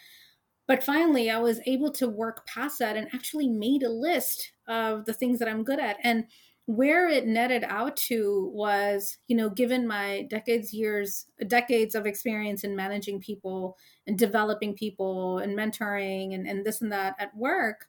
But 0.68 0.84
finally 0.84 1.30
i 1.30 1.38
was 1.38 1.60
able 1.66 1.90
to 1.92 2.08
work 2.08 2.46
past 2.46 2.78
that 2.78 2.96
and 2.96 3.08
actually 3.12 3.48
made 3.48 3.82
a 3.82 3.90
list 3.90 4.52
of 4.68 5.04
the 5.04 5.12
things 5.12 5.40
that 5.40 5.48
i'm 5.48 5.64
good 5.64 5.80
at. 5.80 5.96
And 6.04 6.26
where 6.70 7.08
it 7.08 7.26
netted 7.26 7.64
out 7.64 7.96
to 7.96 8.48
was 8.54 9.18
you 9.26 9.36
know 9.36 9.50
given 9.50 9.88
my 9.88 10.22
decades 10.30 10.72
years 10.72 11.26
decades 11.48 11.96
of 11.96 12.06
experience 12.06 12.62
in 12.62 12.76
managing 12.76 13.18
people 13.18 13.76
and 14.06 14.16
developing 14.16 14.72
people 14.72 15.38
and 15.38 15.58
mentoring 15.58 16.32
and, 16.34 16.46
and 16.46 16.64
this 16.64 16.80
and 16.80 16.92
that 16.92 17.16
at 17.18 17.36
work 17.36 17.86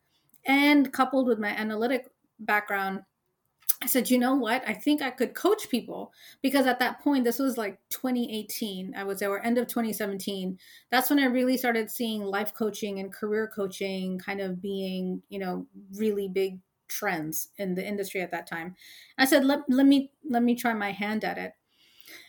and 0.48 0.92
coupled 0.92 1.28
with 1.28 1.38
my 1.38 1.50
analytic 1.50 2.08
background 2.40 3.02
I 3.84 3.88
said, 3.88 4.12
you 4.12 4.20
know 4.20 4.36
what? 4.36 4.62
I 4.68 4.74
think 4.74 5.02
I 5.02 5.10
could 5.10 5.34
coach 5.34 5.68
people 5.68 6.14
because 6.44 6.68
at 6.68 6.78
that 6.78 7.02
point, 7.02 7.24
this 7.24 7.40
was 7.40 7.58
like 7.58 7.80
2018, 7.90 8.94
I 8.96 9.04
would 9.04 9.18
say, 9.18 9.26
or 9.26 9.44
end 9.44 9.58
of 9.58 9.66
2017. 9.66 10.56
That's 10.92 11.10
when 11.10 11.18
I 11.18 11.26
really 11.26 11.58
started 11.58 11.90
seeing 11.90 12.22
life 12.22 12.54
coaching 12.54 13.00
and 13.00 13.12
career 13.12 13.52
coaching 13.54 14.20
kind 14.20 14.40
of 14.40 14.62
being, 14.62 15.24
you 15.30 15.40
know, 15.40 15.66
really 15.96 16.28
big 16.28 16.60
trends 16.92 17.48
in 17.58 17.74
the 17.74 17.88
industry 17.88 18.22
at 18.22 18.32
that 18.32 18.46
time. 18.46 18.76
I 19.18 19.26
said, 19.26 19.46
let, 19.46 19.62
let 19.70 19.86
me 19.86 20.12
let 20.30 20.44
me 20.44 20.56
try 20.56 20.74
my 20.74 20.92
hand 20.92 21.24
at 21.24 21.38
it. 21.38 21.54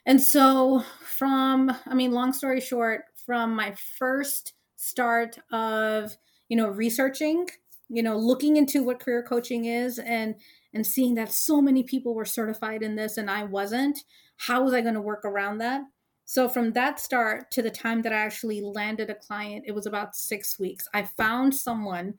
And 0.07 0.23
so 0.23 0.85
from, 1.05 1.71
I 1.87 1.95
mean, 1.95 2.13
long 2.13 2.33
story 2.33 2.61
short, 2.61 3.05
from 3.27 3.55
my 3.55 3.75
first 3.99 4.55
start 4.77 5.39
of, 5.53 6.17
you 6.49 6.57
know, 6.57 6.69
researching, 6.69 7.49
you 7.89 8.03
know, 8.03 8.17
looking 8.17 8.57
into 8.57 8.83
what 8.85 9.01
career 9.01 9.23
coaching 9.23 9.67
is 9.67 9.99
and 9.99 10.37
and 10.73 10.87
seeing 10.87 11.15
that 11.17 11.33
so 11.33 11.61
many 11.61 11.83
people 11.83 12.15
were 12.15 12.25
certified 12.25 12.83
in 12.83 12.97
this 12.97 13.19
and 13.19 13.31
I 13.31 13.45
wasn't, 13.45 13.99
how 14.37 14.65
was 14.65 14.73
I 14.73 14.81
going 14.81 14.95
to 14.95 15.01
work 15.03 15.25
around 15.25 15.59
that? 15.59 15.83
So 16.25 16.49
from 16.49 16.73
that 16.73 16.99
start 16.99 17.51
to 17.51 17.63
the 17.63 17.71
time 17.71 18.01
that 18.03 18.13
I 18.13 18.17
actually 18.17 18.63
landed 18.63 19.11
a 19.11 19.15
client, 19.15 19.65
it 19.67 19.75
was 19.75 19.87
about 19.87 20.17
six 20.17 20.59
weeks. 20.59 20.89
I 20.95 21.03
found 21.03 21.55
someone 21.55 22.15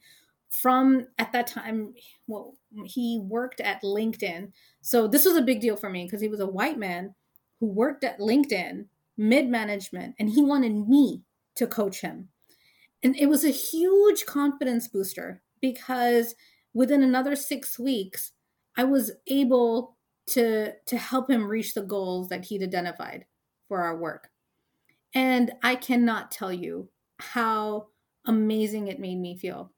from 0.50 1.08
at 1.18 1.32
that 1.32 1.48
time, 1.48 1.96
well, 2.28 2.56
he 2.86 3.20
worked 3.22 3.62
at 3.62 3.82
LinkedIn. 3.84 4.52
So 4.82 5.08
this 5.08 5.26
was 5.26 5.36
a 5.36 5.42
big 5.42 5.62
deal 5.62 5.76
for 5.76 5.90
me 5.90 6.06
because 6.06 6.22
he 6.22 6.28
was 6.28 6.40
a 6.40 6.48
white 6.48 6.78
man 6.78 7.14
who 7.60 7.68
worked 7.68 8.04
at 8.04 8.20
LinkedIn 8.20 8.86
mid 9.18 9.48
management 9.48 10.16
and 10.20 10.30
he 10.30 10.42
wanted 10.42 10.88
me 10.88 11.22
to 11.56 11.68
coach 11.68 12.02
him. 12.02 12.30
And 13.04 13.16
it 13.18 13.28
was 13.28 13.44
a 13.44 13.50
huge 13.50 14.26
confidence 14.26 14.88
booster 14.88 15.42
because 15.62 16.36
within 16.74 17.04
another 17.04 17.36
six 17.36 17.78
weeks, 17.78 18.32
I 18.78 18.86
was 18.86 19.12
able 19.28 19.98
to 20.26 20.72
to 20.86 20.98
help 20.98 21.30
him 21.30 21.46
reach 21.46 21.74
the 21.74 21.84
goals 21.84 22.30
that 22.30 22.46
he'd 22.46 22.64
identified 22.64 23.26
for 23.68 23.82
our 23.82 23.98
work. 23.98 24.30
And 25.14 25.52
I 25.62 25.76
cannot 25.76 26.32
tell 26.32 26.52
you 26.52 26.90
how 27.20 27.88
amazing 28.26 28.88
it 28.88 29.00
made 29.00 29.20
me 29.20 29.38
feel. 29.38 29.72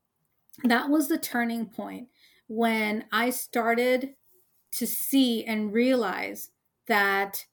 That 0.63 0.89
was 0.89 1.07
the 1.07 1.17
turning 1.17 1.65
point 1.65 2.07
when 2.47 3.05
I 3.11 3.29
started 3.29 4.13
to 4.73 4.87
see 4.87 5.45
and 5.45 5.73
realize 5.73 6.49
that 6.87 7.45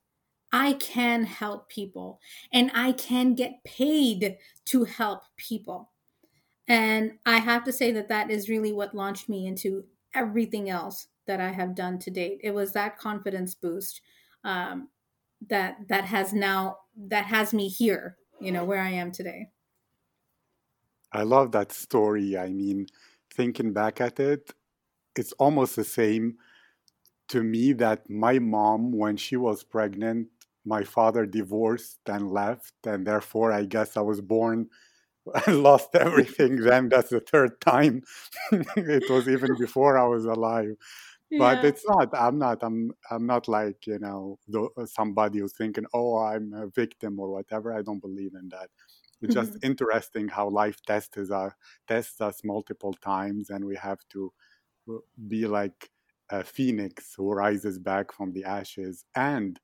I 0.52 0.74
can 0.74 1.24
help 1.24 1.68
people 1.68 2.20
and 2.52 2.70
I 2.74 2.92
can 2.92 3.34
get 3.34 3.64
paid 3.64 4.36
to 4.66 4.84
help 4.84 5.22
people. 5.36 5.90
And 6.68 7.12
I 7.24 7.38
have 7.38 7.64
to 7.64 7.72
say 7.72 7.90
that 7.92 8.08
that 8.08 8.30
is 8.30 8.48
really 8.48 8.72
what 8.72 8.94
launched 8.94 9.28
me 9.28 9.46
into 9.46 9.84
everything 10.14 10.68
else 10.68 11.08
that 11.26 11.40
I 11.40 11.50
have 11.50 11.74
done 11.74 11.98
to 12.00 12.10
date. 12.10 12.40
It 12.42 12.50
was 12.50 12.72
that 12.72 12.98
confidence 12.98 13.54
boost 13.54 14.02
um, 14.44 14.88
that 15.48 15.76
that 15.88 16.04
has 16.04 16.32
now 16.32 16.78
that 17.08 17.24
has 17.24 17.54
me 17.54 17.68
here, 17.68 18.18
you 18.40 18.52
know, 18.52 18.64
where 18.64 18.80
I 18.80 18.90
am 18.90 19.10
today. 19.10 19.48
I 21.12 21.22
love 21.22 21.52
that 21.52 21.72
story. 21.72 22.36
I 22.38 22.48
mean, 22.48 22.86
thinking 23.34 23.72
back 23.72 24.00
at 24.00 24.18
it, 24.20 24.52
it's 25.16 25.32
almost 25.32 25.76
the 25.76 25.84
same 25.84 26.36
to 27.28 27.42
me 27.42 27.72
that 27.74 28.08
my 28.10 28.38
mom, 28.38 28.92
when 28.92 29.16
she 29.16 29.36
was 29.36 29.62
pregnant, 29.64 30.28
my 30.64 30.84
father 30.84 31.26
divorced 31.26 31.98
and 32.06 32.30
left, 32.30 32.74
and 32.84 33.06
therefore 33.06 33.52
I 33.52 33.64
guess 33.64 33.96
I 33.96 34.00
was 34.00 34.20
born 34.20 34.68
and 35.46 35.62
lost 35.62 35.94
everything 35.94 36.56
then. 36.56 36.88
That's 36.88 37.10
the 37.10 37.20
third 37.20 37.60
time. 37.60 38.02
it 38.52 39.10
was 39.10 39.28
even 39.28 39.56
before 39.58 39.98
I 39.98 40.06
was 40.06 40.24
alive 40.24 40.76
but 41.38 41.64
it's 41.64 41.84
not 41.88 42.08
i'm 42.14 42.38
not 42.38 42.58
i'm 42.62 42.92
i'm 43.10 43.26
not 43.26 43.48
like 43.48 43.86
you 43.86 43.98
know 43.98 44.38
the, 44.48 44.68
uh, 44.76 44.86
somebody 44.86 45.38
who's 45.38 45.52
thinking 45.52 45.84
oh 45.94 46.18
i'm 46.18 46.52
a 46.52 46.66
victim 46.68 47.18
or 47.18 47.30
whatever 47.30 47.72
i 47.72 47.82
don't 47.82 48.00
believe 48.00 48.32
in 48.34 48.48
that 48.48 48.68
it's 49.20 49.34
just 49.34 49.52
mm-hmm. 49.52 49.66
interesting 49.66 50.28
how 50.28 50.48
life 50.48 50.82
tests 50.86 51.16
us 51.16 51.52
tests 51.86 52.20
us 52.20 52.42
multiple 52.44 52.92
times 52.94 53.50
and 53.50 53.64
we 53.64 53.76
have 53.76 54.00
to 54.10 54.32
be 55.28 55.46
like 55.46 55.90
a 56.30 56.42
phoenix 56.42 57.14
who 57.16 57.30
rises 57.32 57.78
back 57.78 58.12
from 58.12 58.32
the 58.32 58.44
ashes. 58.44 59.04
And 59.14 59.60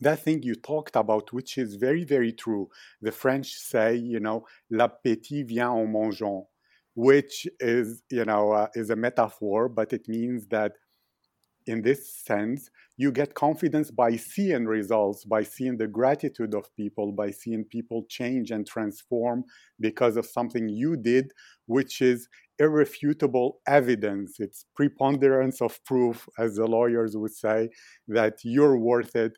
that 0.00 0.20
thing 0.20 0.42
you 0.42 0.54
talked 0.54 0.96
about, 0.96 1.32
which 1.32 1.58
is 1.58 1.76
very, 1.76 2.04
very 2.04 2.32
true. 2.32 2.68
The 3.00 3.12
French 3.12 3.54
say, 3.54 3.96
you 3.96 4.20
know, 4.20 4.46
l'appétit 4.72 5.46
vient 5.46 5.72
en 5.72 5.86
mangeant, 5.86 6.44
which 6.94 7.46
is, 7.60 8.02
you 8.10 8.24
know, 8.24 8.52
uh, 8.52 8.68
is 8.74 8.90
a 8.90 8.96
metaphor, 8.96 9.68
but 9.68 9.92
it 9.92 10.08
means 10.08 10.46
that 10.48 10.72
in 11.66 11.82
this 11.82 12.14
sense, 12.14 12.70
you 12.96 13.10
get 13.10 13.34
confidence 13.34 13.90
by 13.90 14.16
seeing 14.16 14.66
results, 14.66 15.24
by 15.24 15.42
seeing 15.42 15.76
the 15.76 15.86
gratitude 15.86 16.54
of 16.54 16.74
people, 16.76 17.10
by 17.12 17.30
seeing 17.30 17.64
people 17.64 18.04
change 18.08 18.50
and 18.50 18.66
transform 18.66 19.44
because 19.80 20.16
of 20.16 20.26
something 20.26 20.68
you 20.68 20.96
did, 20.96 21.32
which 21.66 22.02
is 22.02 22.28
irrefutable 22.58 23.60
evidence. 23.66 24.40
It's 24.40 24.66
preponderance 24.76 25.60
of 25.60 25.82
proof, 25.84 26.28
as 26.38 26.56
the 26.56 26.66
lawyers 26.66 27.16
would 27.16 27.34
say, 27.34 27.70
that 28.08 28.38
you're 28.44 28.78
worth 28.78 29.16
it 29.16 29.32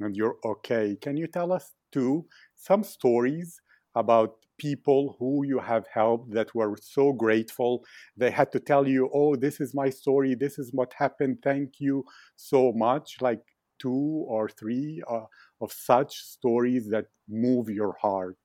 and 0.00 0.16
you're 0.16 0.36
okay. 0.44 0.96
Can 1.00 1.16
you 1.16 1.26
tell 1.26 1.52
us, 1.52 1.74
too, 1.92 2.26
some 2.54 2.82
stories 2.82 3.60
about 3.94 4.36
people 4.58 5.16
who 5.18 5.44
you 5.46 5.58
have 5.58 5.86
helped 5.92 6.32
that 6.32 6.54
were 6.54 6.76
so 6.80 7.12
grateful. 7.12 7.84
They 8.16 8.30
had 8.30 8.52
to 8.52 8.60
tell 8.60 8.88
you, 8.88 9.10
oh, 9.12 9.36
this 9.36 9.60
is 9.60 9.74
my 9.74 9.90
story, 9.90 10.34
this 10.34 10.58
is 10.58 10.72
what 10.72 10.92
happened, 10.94 11.38
thank 11.42 11.74
you 11.78 12.04
so 12.36 12.72
much. 12.72 13.16
Like 13.20 13.42
two 13.78 14.24
or 14.28 14.48
three 14.48 15.02
uh, 15.08 15.24
of 15.60 15.72
such 15.72 16.16
stories 16.16 16.88
that 16.88 17.06
move 17.28 17.68
your 17.68 17.96
heart. 18.00 18.38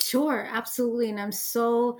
Sure, 0.00 0.48
absolutely. 0.50 1.10
And 1.10 1.20
I'm 1.20 1.32
so. 1.32 1.98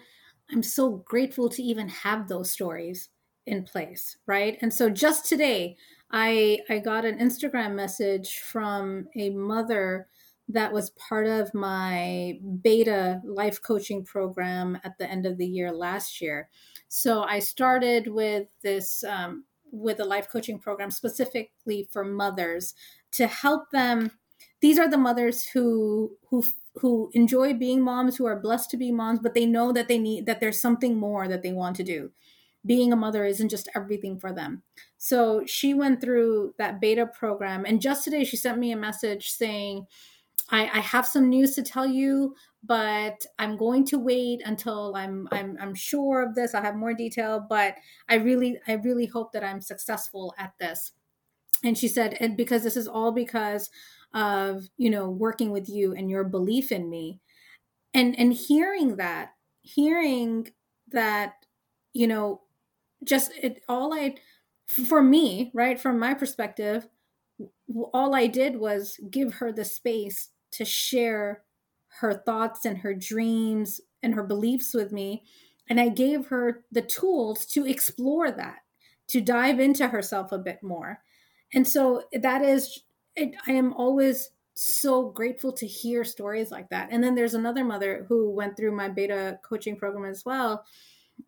I'm 0.51 0.63
so 0.63 1.03
grateful 1.07 1.49
to 1.51 1.63
even 1.63 1.89
have 1.89 2.29
those 2.29 2.51
stories 2.51 3.09
in 3.47 3.65
place, 3.65 4.17
right? 4.27 4.59
And 4.61 4.73
so 4.73 4.91
just 4.91 5.27
today, 5.27 5.77
I 6.11 6.61
I 6.69 6.79
got 6.79 7.05
an 7.05 7.19
Instagram 7.19 7.75
message 7.75 8.39
from 8.39 9.09
a 9.17 9.31
mother 9.31 10.09
that 10.49 10.73
was 10.73 10.91
part 10.91 11.27
of 11.27 11.53
my 11.55 12.39
beta 12.63 13.21
life 13.25 13.61
coaching 13.63 14.05
program 14.05 14.79
at 14.85 14.97
the 14.99 15.11
end 15.11 15.27
of 15.27 15.39
the 15.39 15.47
year 15.47 15.73
last 15.73 16.21
year. 16.21 16.49
So 16.89 17.23
I 17.23 17.41
started 17.41 18.07
with 18.07 18.47
this 18.63 19.03
um, 19.05 19.45
with 19.73 20.01
a 20.01 20.05
life 20.05 20.29
coaching 20.31 20.59
program 20.59 20.91
specifically 20.91 21.89
for 21.91 22.05
mothers 22.05 22.75
to 23.13 23.27
help 23.27 23.71
them. 23.71 24.11
These 24.61 24.79
are 24.79 24.89
the 24.89 24.99
mothers 24.99 25.45
who 25.45 26.17
who 26.31 26.45
who 26.79 27.11
enjoy 27.15 27.55
being 27.55 27.81
moms, 27.81 28.17
who 28.17 28.27
are 28.27 28.39
blessed 28.39 28.71
to 28.71 28.77
be 28.77 28.93
moms, 28.93 29.21
but 29.21 29.35
they 29.35 29.47
know 29.47 29.73
that 29.73 29.89
they 29.89 29.99
need 29.99 30.27
that 30.27 30.41
there's 30.41 30.61
something 30.61 30.97
more 30.97 31.29
that 31.29 31.43
they 31.43 31.53
want 31.53 31.77
to 31.77 31.83
do. 31.83 32.11
Being 32.65 32.93
a 32.93 32.97
mother 32.97 33.25
isn't 33.25 33.49
just 33.49 33.69
everything 33.75 34.19
for 34.19 34.33
them. 34.33 34.63
So 34.99 35.45
she 35.47 35.73
went 35.73 36.01
through 36.01 36.55
that 36.59 36.81
beta 36.81 37.07
program, 37.07 37.65
and 37.65 37.81
just 37.81 38.05
today 38.05 38.25
she 38.25 38.37
sent 38.37 38.59
me 38.59 38.73
a 38.73 38.77
message 38.77 39.31
saying 39.31 39.87
I, 40.51 40.63
I 40.63 40.81
have 40.81 41.07
some 41.07 41.29
news 41.29 41.55
to 41.55 41.63
tell 41.63 41.87
you, 41.87 42.35
but 42.63 43.25
I'm 43.39 43.57
going 43.57 43.85
to 43.87 43.99
wait 43.99 44.43
until 44.45 44.95
I'm 44.97 45.29
I'm 45.33 45.57
I'm 45.61 45.75
sure 45.75 46.23
of 46.23 46.35
this. 46.35 46.55
I 46.55 46.61
have 46.61 46.77
more 46.77 46.95
detail, 46.95 47.45
but 47.49 47.75
I 48.09 48.17
really 48.17 48.59
I 48.69 48.75
really 48.75 49.07
hope 49.07 49.33
that 49.33 49.45
I'm 49.45 49.61
successful 49.61 50.35
at 50.39 50.53
this. 50.59 50.93
And 51.65 51.77
she 51.77 51.89
said, 51.89 52.17
and 52.21 52.37
because 52.37 52.63
this 52.63 52.77
is 52.77 52.87
all 52.87 53.13
because 53.13 53.71
of 54.15 54.69
you 54.77 54.91
know 54.91 55.09
working 55.11 55.51
with 55.51 55.69
you 55.69 55.95
and 55.95 56.11
your 56.11 56.25
belief 56.25 56.73
in 56.73 56.89
me, 56.89 57.21
and 57.95 58.19
and 58.19 58.33
hearing 58.33 58.97
that, 58.97 59.33
hearing 59.63 60.49
that, 60.93 61.35
you 61.93 62.07
know, 62.07 62.43
just 63.05 63.33
it 63.43 63.63
all 63.69 63.95
I 63.95 64.17
for 64.67 65.03
me 65.03 65.51
right 65.55 65.79
from 65.79 65.99
my 65.99 66.13
perspective 66.13 66.89
all 67.93 68.15
I 68.15 68.27
did 68.27 68.57
was 68.57 68.99
give 69.11 69.35
her 69.35 69.53
the 69.53 69.65
space 69.65 70.31
to 70.53 70.65
share 70.65 71.43
her 72.01 72.15
thoughts 72.15 72.65
and 72.65 72.79
her 72.79 72.95
dreams 72.95 73.81
and 74.03 74.15
her 74.15 74.23
beliefs 74.23 74.75
with 74.75 74.93
me. 74.93 75.25
And 75.69 75.81
I 75.81 75.89
gave 75.89 76.27
her 76.27 76.65
the 76.71 76.83
tools 76.83 77.45
to 77.47 77.67
explore 77.67 78.31
that, 78.31 78.59
to 79.09 79.21
dive 79.21 79.59
into 79.59 79.89
herself 79.89 80.33
a 80.33 80.39
bit 80.39 80.63
more. 80.63 81.01
And 81.53 81.67
so 81.67 82.05
that 82.13 82.43
is, 82.43 82.83
it, 83.17 83.35
I 83.47 83.53
am 83.53 83.73
always 83.75 84.31
so 84.55 85.11
grateful 85.11 85.53
to 85.53 85.67
hear 85.67 86.05
stories 86.05 86.51
like 86.51 86.69
that. 86.71 86.89
And 86.91 87.03
then 87.03 87.15
there's 87.15 87.35
another 87.35 87.65
mother 87.65 88.07
who 88.09 88.31
went 88.31 88.57
through 88.57 88.73
my 88.73 88.89
beta 88.89 89.39
coaching 89.45 89.77
program 89.77 90.05
as 90.11 90.25
well. 90.25 90.65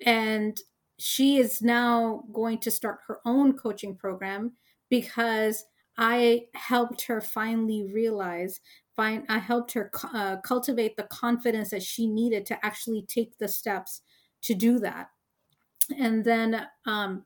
And 0.04 0.58
she 0.98 1.38
is 1.38 1.62
now 1.62 2.24
going 2.32 2.58
to 2.58 2.70
start 2.70 3.00
her 3.06 3.20
own 3.24 3.56
coaching 3.56 3.96
program 3.96 4.52
because 4.88 5.64
I 5.96 6.46
helped 6.54 7.02
her 7.02 7.20
finally 7.20 7.90
realize 7.92 8.60
find 8.96 9.24
I 9.28 9.38
helped 9.38 9.72
her 9.72 9.90
uh, 10.12 10.38
cultivate 10.38 10.96
the 10.96 11.04
confidence 11.04 11.70
that 11.70 11.82
she 11.82 12.06
needed 12.06 12.46
to 12.46 12.66
actually 12.66 13.02
take 13.02 13.38
the 13.38 13.48
steps 13.48 14.02
to 14.42 14.54
do 14.54 14.78
that. 14.80 15.08
And 15.96 16.24
then 16.24 16.66
um, 16.86 17.24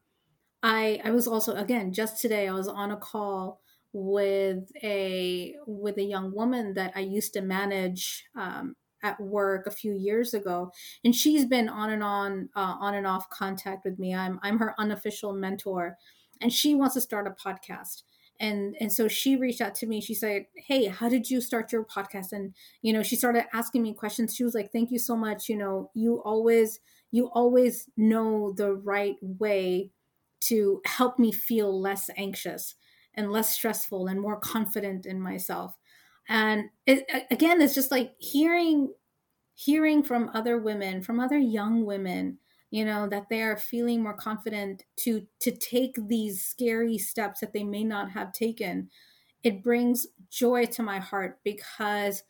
I 0.63 1.01
I 1.05 1.11
was 1.11 1.27
also 1.27 1.55
again 1.55 1.93
just 1.93 2.21
today 2.21 2.49
I 2.49 2.53
was 2.53 2.69
on 2.69 2.91
a 2.91 2.97
call 2.97 3.62
with 3.93 4.71
a 4.83 5.55
with 5.67 5.99
a 5.99 6.03
young 6.03 6.35
woman 6.35 6.75
that 6.75 6.93
I 6.95 7.01
used 7.01 7.33
to 7.35 7.41
manage 7.43 8.25
um, 8.37 8.75
at 9.03 9.21
work 9.21 9.67
a 9.67 9.71
few 9.71 9.95
years 9.95 10.35
ago, 10.35 10.73
and 11.05 11.15
she's 11.15 11.45
been 11.47 11.69
on 11.69 11.91
and 11.91 12.03
on 12.03 12.49
uh, 12.57 12.77
on 12.81 12.95
and 12.95 13.07
off 13.07 13.29
contact 13.31 13.85
with 13.85 13.99
me. 13.99 14.15
I'm 14.15 14.39
I'm 14.43 14.59
her 14.59 14.75
unofficial 14.79 15.33
mentor, 15.33 15.97
and 16.41 16.53
she 16.53 16.75
wants 16.75 16.95
to 16.95 17.01
start 17.01 17.27
a 17.27 17.31
podcast. 17.31 18.03
And 18.41 18.75
and 18.81 18.93
so 18.93 19.09
she 19.09 19.37
reached 19.37 19.61
out 19.61 19.75
to 19.77 19.87
me. 19.87 20.01
She 20.01 20.15
said 20.15 20.47
hey 20.57 20.87
how 20.87 21.09
did 21.09 21.31
you 21.31 21.41
start 21.41 21.71
your 21.73 21.85
podcast? 21.85 22.33
And 22.33 22.55
you 22.81 22.93
know 22.93 23.03
she 23.03 23.17
started 23.17 23.45
asking 23.53 23.83
me 23.83 23.95
questions. 23.95 24.35
She 24.35 24.45
was 24.45 24.55
like 24.55 24.73
thank 24.73 24.91
you 24.91 24.99
so 24.99 25.17
much. 25.17 25.49
You 25.49 25.57
know 25.57 25.91
you 25.95 26.23
always 26.25 26.81
you 27.11 27.31
always 27.35 27.89
know 27.97 28.53
the 28.53 28.75
right 28.75 29.17
way 29.21 29.91
to 30.41 30.81
help 30.87 31.19
me 31.19 31.31
feel 31.31 31.81
less 31.81 32.11
anxious 32.17 32.75
and 33.15 33.33
less 33.33 33.55
stressful 33.55 34.07
and 34.07 34.21
more 34.21 34.39
confident 34.39 35.07
in 35.07 35.21
myself. 35.21 35.77
And 36.29 36.71
it, 36.87 37.05
again 37.31 37.61
it's 37.61 37.75
just 37.75 37.91
like 37.91 38.15
hearing 38.19 38.93
hearing 39.55 40.03
from 40.03 40.31
other 40.33 40.59
women 40.59 41.03
from 41.03 41.21
other 41.21 41.37
young 41.37 41.85
women 41.85 42.39
you 42.71 42.85
know 42.85 43.09
that 43.09 43.29
they 43.29 43.43
are 43.43 43.57
feeling 43.57 44.03
more 44.03 44.15
confident 44.15 44.85
to 44.97 45.27
to 45.41 45.51
take 45.51 45.97
these 46.07 46.45
scary 46.45 46.97
steps 46.97 47.41
that 47.41 47.53
they 47.53 47.65
may 47.65 47.85
not 47.85 48.11
have 48.11 48.33
taken. 48.33 48.89
It 49.43 49.63
brings 49.63 50.07
joy 50.31 50.67
to 50.67 50.83
my 50.83 51.01
heart 51.01 51.41
because 51.45 52.23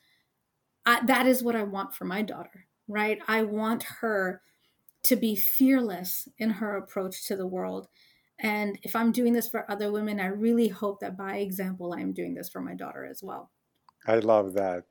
I, 0.86 1.04
that 1.04 1.26
is 1.26 1.44
what 1.44 1.54
i 1.54 1.62
want 1.62 1.94
for 1.94 2.06
my 2.06 2.22
daughter 2.22 2.66
right? 2.88 3.18
I 3.26 3.42
want 3.42 3.82
her 3.84 4.42
to 5.04 5.16
be 5.16 5.34
fearless 5.34 6.28
in 6.38 6.50
her 6.50 6.76
approach 6.76 7.26
to 7.26 7.36
the 7.36 7.46
world 7.46 7.88
and 8.40 8.78
if 8.82 8.96
i'm 8.96 9.12
doing 9.12 9.32
this 9.32 9.48
for 9.48 9.70
other 9.70 9.92
women 9.92 10.20
i 10.20 10.26
really 10.26 10.68
hope 10.68 11.00
that 11.00 11.16
by 11.16 11.36
example 11.38 11.92
i'm 11.94 12.12
doing 12.12 12.34
this 12.34 12.48
for 12.48 12.60
my 12.60 12.74
daughter 12.74 13.04
as 13.04 13.22
well 13.22 13.50
i 14.06 14.18
love 14.18 14.54
that 14.54 14.84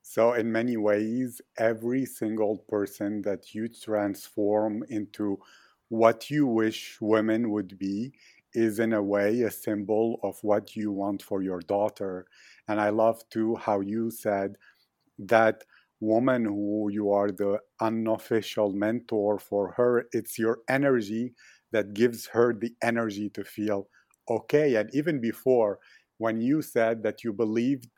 so, 0.00 0.32
in 0.32 0.50
many 0.50 0.78
ways, 0.78 1.42
every 1.58 2.06
single 2.06 2.56
person 2.60 3.20
that 3.22 3.54
you 3.54 3.68
transform 3.68 4.82
into 4.88 5.38
what 5.90 6.30
you 6.30 6.46
wish 6.46 6.98
women 6.98 7.50
would 7.50 7.76
be 7.78 8.14
is, 8.54 8.78
in 8.78 8.94
a 8.94 9.02
way, 9.02 9.42
a 9.42 9.50
symbol 9.50 10.18
of 10.22 10.42
what 10.42 10.74
you 10.74 10.92
want 10.92 11.22
for 11.22 11.42
your 11.42 11.60
daughter. 11.60 12.26
And 12.66 12.80
I 12.80 12.88
love 12.88 13.28
too 13.28 13.56
how 13.56 13.80
you 13.80 14.10
said 14.10 14.56
that 15.18 15.64
woman 16.00 16.44
who 16.44 16.88
you 16.90 17.10
are 17.10 17.30
the 17.30 17.60
unofficial 17.80 18.72
mentor 18.72 19.38
for 19.38 19.72
her, 19.72 20.06
it's 20.12 20.38
your 20.38 20.60
energy 20.68 21.34
that 21.72 21.94
gives 21.94 22.26
her 22.28 22.52
the 22.52 22.72
energy 22.82 23.28
to 23.30 23.44
feel 23.44 23.88
okay. 24.28 24.74
And 24.76 24.90
even 24.94 25.20
before, 25.20 25.78
when 26.18 26.40
you 26.40 26.62
said 26.62 27.02
that 27.02 27.24
you 27.24 27.32
believed 27.32 27.88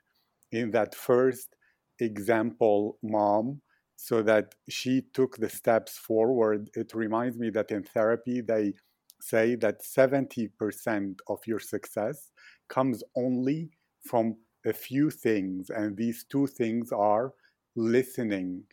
in 0.52 0.70
that 0.72 0.94
first 0.94 1.56
example 1.98 2.98
mom 3.02 3.61
so 3.96 4.22
that 4.22 4.54
she 4.68 5.02
took 5.12 5.37
the 5.37 5.48
steps 5.48 5.98
forward. 5.98 6.70
It 6.74 6.94
reminds 6.94 7.38
me 7.38 7.50
that 7.50 7.70
in 7.70 7.83
therapy, 7.83 8.40
they 8.40 8.72
say 9.20 9.56
that 9.56 9.83
70% 9.83 11.18
of 11.28 11.38
your 11.46 11.59
success 11.59 12.30
comes 12.68 13.04
only 13.14 13.68
from 14.06 14.37
a 14.64 14.72
few 14.72 15.11
things. 15.11 15.68
And 15.68 15.96
these 15.96 16.24
two 16.24 16.46
things 16.46 16.92
are 16.92 17.35
listening 17.76 18.64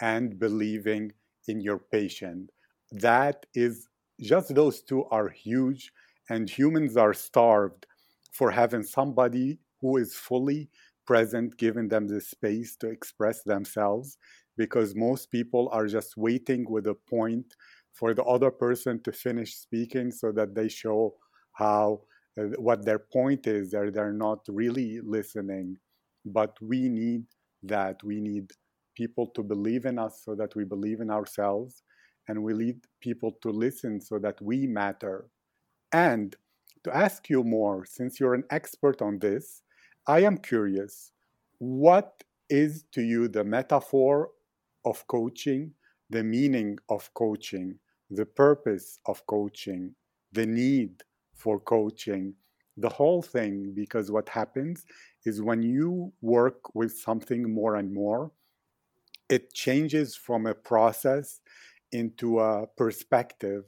and 0.00 0.38
believing 0.38 1.12
in 1.48 1.60
your 1.60 1.78
patient. 1.78 2.50
That 2.92 3.46
is 3.54 3.88
just 4.20 4.54
those 4.54 4.82
two 4.82 5.04
are 5.06 5.28
huge, 5.28 5.92
and 6.30 6.48
humans 6.48 6.96
are 6.96 7.14
starved 7.14 7.86
for 8.32 8.50
having 8.50 8.82
somebody 8.82 9.58
who 9.80 9.96
is 9.96 10.14
fully 10.14 10.68
present, 11.06 11.56
giving 11.56 11.88
them 11.88 12.08
the 12.08 12.20
space 12.20 12.76
to 12.76 12.88
express 12.88 13.42
themselves, 13.42 14.18
because 14.56 14.94
most 14.94 15.30
people 15.30 15.68
are 15.72 15.86
just 15.86 16.16
waiting 16.16 16.68
with 16.68 16.86
a 16.86 16.94
point 17.08 17.54
for 17.92 18.12
the 18.14 18.24
other 18.24 18.50
person 18.50 19.02
to 19.02 19.12
finish 19.12 19.54
speaking 19.54 20.10
so 20.10 20.32
that 20.32 20.54
they 20.54 20.68
show 20.68 21.14
how 21.52 22.00
uh, 22.38 22.44
what 22.58 22.84
their 22.84 22.98
point 22.98 23.46
is 23.46 23.72
or 23.72 23.90
they're 23.90 24.12
not 24.12 24.40
really 24.48 25.00
listening. 25.02 25.76
But 26.26 26.56
we 26.60 26.88
need 26.88 27.24
that. 27.62 28.02
We 28.02 28.20
need 28.20 28.50
people 28.94 29.28
to 29.28 29.42
believe 29.42 29.86
in 29.86 29.98
us 29.98 30.22
so 30.24 30.34
that 30.34 30.54
we 30.54 30.64
believe 30.64 31.00
in 31.00 31.10
ourselves 31.10 31.82
and 32.28 32.42
we 32.42 32.54
lead 32.54 32.80
people 33.00 33.32
to 33.42 33.50
listen 33.50 34.00
so 34.00 34.18
that 34.18 34.40
we 34.40 34.66
matter. 34.66 35.28
And 35.92 36.36
to 36.86 36.96
ask 36.96 37.28
you 37.28 37.42
more 37.42 37.84
since 37.84 38.20
you're 38.20 38.34
an 38.34 38.44
expert 38.50 39.02
on 39.02 39.18
this 39.18 39.62
i 40.06 40.20
am 40.20 40.38
curious 40.38 41.10
what 41.58 42.22
is 42.48 42.84
to 42.92 43.02
you 43.02 43.26
the 43.26 43.42
metaphor 43.42 44.30
of 44.84 45.04
coaching 45.08 45.72
the 46.10 46.22
meaning 46.22 46.78
of 46.88 47.12
coaching 47.14 47.76
the 48.10 48.24
purpose 48.24 49.00
of 49.06 49.26
coaching 49.26 49.92
the 50.32 50.46
need 50.46 51.02
for 51.34 51.58
coaching 51.58 52.34
the 52.76 52.88
whole 52.88 53.22
thing? 53.22 53.72
Because 53.74 54.10
what 54.10 54.28
happens 54.28 54.84
is 55.24 55.40
when 55.40 55.62
you 55.62 56.12
work 56.20 56.74
with 56.74 56.92
something 56.96 57.52
more 57.52 57.76
and 57.76 57.92
more 57.92 58.30
it 59.28 59.52
changes 59.52 60.14
from 60.14 60.46
a 60.46 60.54
process 60.54 61.40
into 61.92 62.40
a 62.40 62.66
perspective 62.76 63.64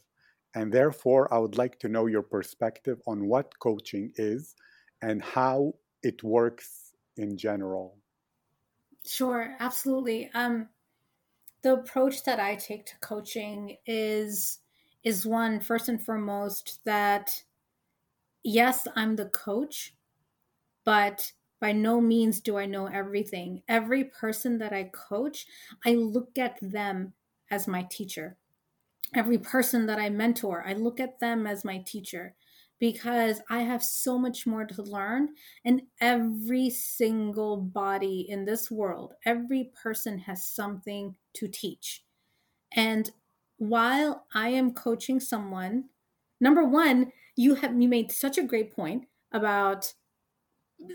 and 0.54 0.72
therefore 0.72 1.32
i 1.32 1.38
would 1.38 1.56
like 1.56 1.78
to 1.78 1.88
know 1.88 2.06
your 2.06 2.22
perspective 2.22 3.00
on 3.06 3.26
what 3.26 3.58
coaching 3.58 4.12
is 4.16 4.54
and 5.02 5.22
how 5.22 5.72
it 6.02 6.22
works 6.22 6.92
in 7.16 7.36
general 7.36 7.98
sure 9.06 9.56
absolutely 9.60 10.30
um, 10.34 10.68
the 11.62 11.74
approach 11.74 12.24
that 12.24 12.40
i 12.40 12.54
take 12.54 12.86
to 12.86 12.98
coaching 13.00 13.76
is 13.86 14.60
is 15.04 15.24
one 15.24 15.60
first 15.60 15.88
and 15.88 16.04
foremost 16.04 16.80
that 16.84 17.42
yes, 18.42 18.86
I'm 18.96 19.16
the 19.16 19.26
coach, 19.26 19.94
but 20.84 21.32
by 21.60 21.72
no 21.72 22.00
means 22.00 22.40
do 22.40 22.56
I 22.56 22.66
know 22.66 22.86
everything. 22.86 23.62
Every 23.68 24.04
person 24.04 24.58
that 24.58 24.72
I 24.72 24.90
coach, 24.94 25.46
I 25.84 25.94
look 25.94 26.38
at 26.38 26.58
them 26.62 27.14
as 27.50 27.68
my 27.68 27.82
teacher. 27.90 28.36
Every 29.14 29.38
person 29.38 29.86
that 29.86 29.98
I 29.98 30.10
mentor, 30.10 30.64
I 30.66 30.74
look 30.74 31.00
at 31.00 31.20
them 31.20 31.46
as 31.46 31.64
my 31.64 31.78
teacher 31.78 32.34
because 32.78 33.40
I 33.50 33.60
have 33.60 33.82
so 33.82 34.18
much 34.18 34.46
more 34.46 34.64
to 34.64 34.82
learn. 34.82 35.30
And 35.64 35.82
every 36.00 36.70
single 36.70 37.56
body 37.56 38.26
in 38.28 38.44
this 38.44 38.70
world, 38.70 39.14
every 39.24 39.72
person 39.82 40.18
has 40.20 40.46
something 40.46 41.16
to 41.34 41.48
teach. 41.48 42.04
And 42.72 43.10
while 43.56 44.26
I 44.34 44.50
am 44.50 44.74
coaching 44.74 45.20
someone, 45.20 45.86
number 46.40 46.64
one, 46.64 47.12
you 47.36 47.56
have 47.56 47.80
you 47.80 47.88
made 47.88 48.12
such 48.12 48.38
a 48.38 48.42
great 48.42 48.74
point 48.74 49.06
about 49.32 49.94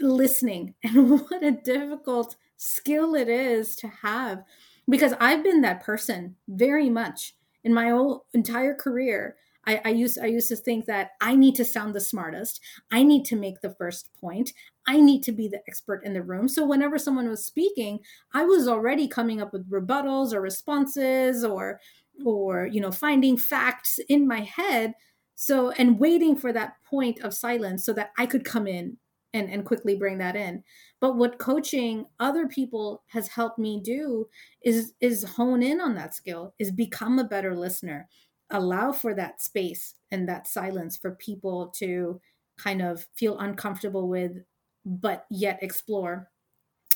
listening 0.01 0.75
and 0.83 1.09
what 1.09 1.43
a 1.43 1.51
difficult 1.51 2.35
skill 2.57 3.15
it 3.15 3.27
is 3.27 3.75
to 3.77 3.87
have 3.87 4.43
because 4.89 5.13
I've 5.19 5.43
been 5.43 5.61
that 5.61 5.83
person 5.83 6.35
very 6.47 6.89
much 6.89 7.35
in 7.63 7.73
my 7.73 7.89
whole 7.89 8.25
entire 8.33 8.73
career. 8.73 9.35
I, 9.65 9.81
I 9.85 9.89
used 9.89 10.19
I 10.19 10.25
used 10.25 10.49
to 10.49 10.57
think 10.57 10.85
that 10.85 11.11
I 11.21 11.35
need 11.35 11.55
to 11.55 11.65
sound 11.65 11.95
the 11.95 12.01
smartest. 12.01 12.59
I 12.91 13.03
need 13.03 13.23
to 13.25 13.37
make 13.37 13.61
the 13.61 13.73
first 13.75 14.09
point. 14.19 14.51
I 14.87 14.99
need 14.99 15.23
to 15.23 15.31
be 15.31 15.47
the 15.47 15.61
expert 15.67 16.03
in 16.03 16.13
the 16.13 16.21
room. 16.21 16.49
So 16.49 16.65
whenever 16.65 16.97
someone 16.97 17.29
was 17.29 17.45
speaking, 17.45 17.99
I 18.33 18.43
was 18.43 18.67
already 18.67 19.07
coming 19.07 19.41
up 19.41 19.53
with 19.53 19.69
rebuttals 19.69 20.33
or 20.33 20.41
responses 20.41 21.45
or 21.45 21.79
or 22.25 22.67
you 22.67 22.81
know 22.81 22.91
finding 22.91 23.37
facts 23.37 23.99
in 24.09 24.27
my 24.27 24.41
head 24.41 24.93
so, 25.35 25.71
and 25.71 25.99
waiting 25.99 26.35
for 26.35 26.53
that 26.53 26.75
point 26.89 27.19
of 27.21 27.33
silence 27.33 27.85
so 27.85 27.93
that 27.93 28.11
I 28.17 28.25
could 28.25 28.45
come 28.45 28.67
in 28.67 28.97
and, 29.33 29.49
and 29.49 29.65
quickly 29.65 29.95
bring 29.95 30.17
that 30.19 30.35
in. 30.35 30.63
But 30.99 31.15
what 31.15 31.39
coaching 31.39 32.05
other 32.19 32.47
people 32.47 33.03
has 33.07 33.27
helped 33.27 33.59
me 33.59 33.81
do 33.83 34.27
is 34.63 34.93
is 35.01 35.23
hone 35.23 35.63
in 35.63 35.81
on 35.81 35.95
that 35.95 36.15
skill, 36.15 36.53
is 36.59 36.71
become 36.71 37.19
a 37.19 37.23
better 37.23 37.55
listener, 37.55 38.07
allow 38.49 38.91
for 38.91 39.13
that 39.15 39.41
space 39.41 39.95
and 40.11 40.27
that 40.29 40.47
silence 40.47 40.97
for 40.97 41.11
people 41.15 41.67
to 41.77 42.21
kind 42.57 42.81
of 42.81 43.07
feel 43.15 43.39
uncomfortable 43.39 44.07
with, 44.07 44.43
but 44.85 45.25
yet 45.29 45.59
explore. 45.61 46.29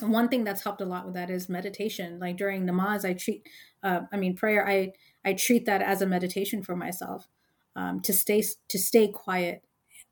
And 0.01 0.11
one 0.11 0.29
thing 0.29 0.43
that's 0.43 0.63
helped 0.63 0.81
a 0.81 0.85
lot 0.85 1.05
with 1.05 1.15
that 1.15 1.31
is 1.31 1.49
meditation. 1.49 2.19
Like 2.19 2.37
during 2.37 2.65
namaz, 2.65 3.03
I 3.03 3.13
treat, 3.13 3.47
uh, 3.81 4.01
I 4.11 4.17
mean, 4.17 4.35
prayer, 4.35 4.67
I 4.67 4.93
I 5.25 5.33
treat 5.33 5.65
that 5.65 5.81
as 5.81 6.01
a 6.01 6.05
meditation 6.05 6.61
for 6.63 6.75
myself 6.75 7.27
um, 7.75 8.01
to 8.01 8.13
stay 8.13 8.43
to 8.69 8.79
stay 8.79 9.07
quiet 9.07 9.63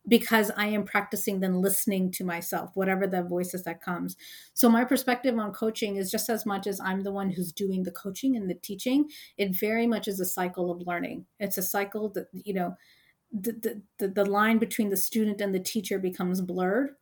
because 0.07 0.51
I 0.55 0.67
am 0.67 0.83
practicing 0.83 1.39
then 1.39 1.61
listening 1.61 2.11
to 2.11 2.23
myself, 2.23 2.71
whatever 2.75 3.07
the 3.07 3.23
voices 3.23 3.63
that 3.63 3.81
comes. 3.81 4.15
So 4.53 4.69
my 4.69 4.83
perspective 4.83 5.37
on 5.37 5.51
coaching 5.53 5.95
is 5.95 6.11
just 6.11 6.29
as 6.29 6.45
much 6.45 6.67
as 6.67 6.79
I'm 6.79 7.03
the 7.03 7.11
one 7.11 7.29
who's 7.29 7.51
doing 7.51 7.83
the 7.83 7.91
coaching 7.91 8.35
and 8.35 8.49
the 8.49 8.55
teaching, 8.55 9.09
it 9.37 9.55
very 9.55 9.87
much 9.87 10.07
is 10.07 10.19
a 10.19 10.25
cycle 10.25 10.71
of 10.71 10.85
learning. 10.85 11.25
It's 11.39 11.57
a 11.57 11.63
cycle 11.63 12.09
that, 12.09 12.27
you 12.33 12.53
know, 12.53 12.75
the, 13.31 13.81
the, 13.97 14.07
the 14.07 14.25
line 14.25 14.59
between 14.59 14.89
the 14.89 14.97
student 14.97 15.41
and 15.41 15.53
the 15.53 15.59
teacher 15.59 15.99
becomes 15.99 16.41
blurred 16.41 16.95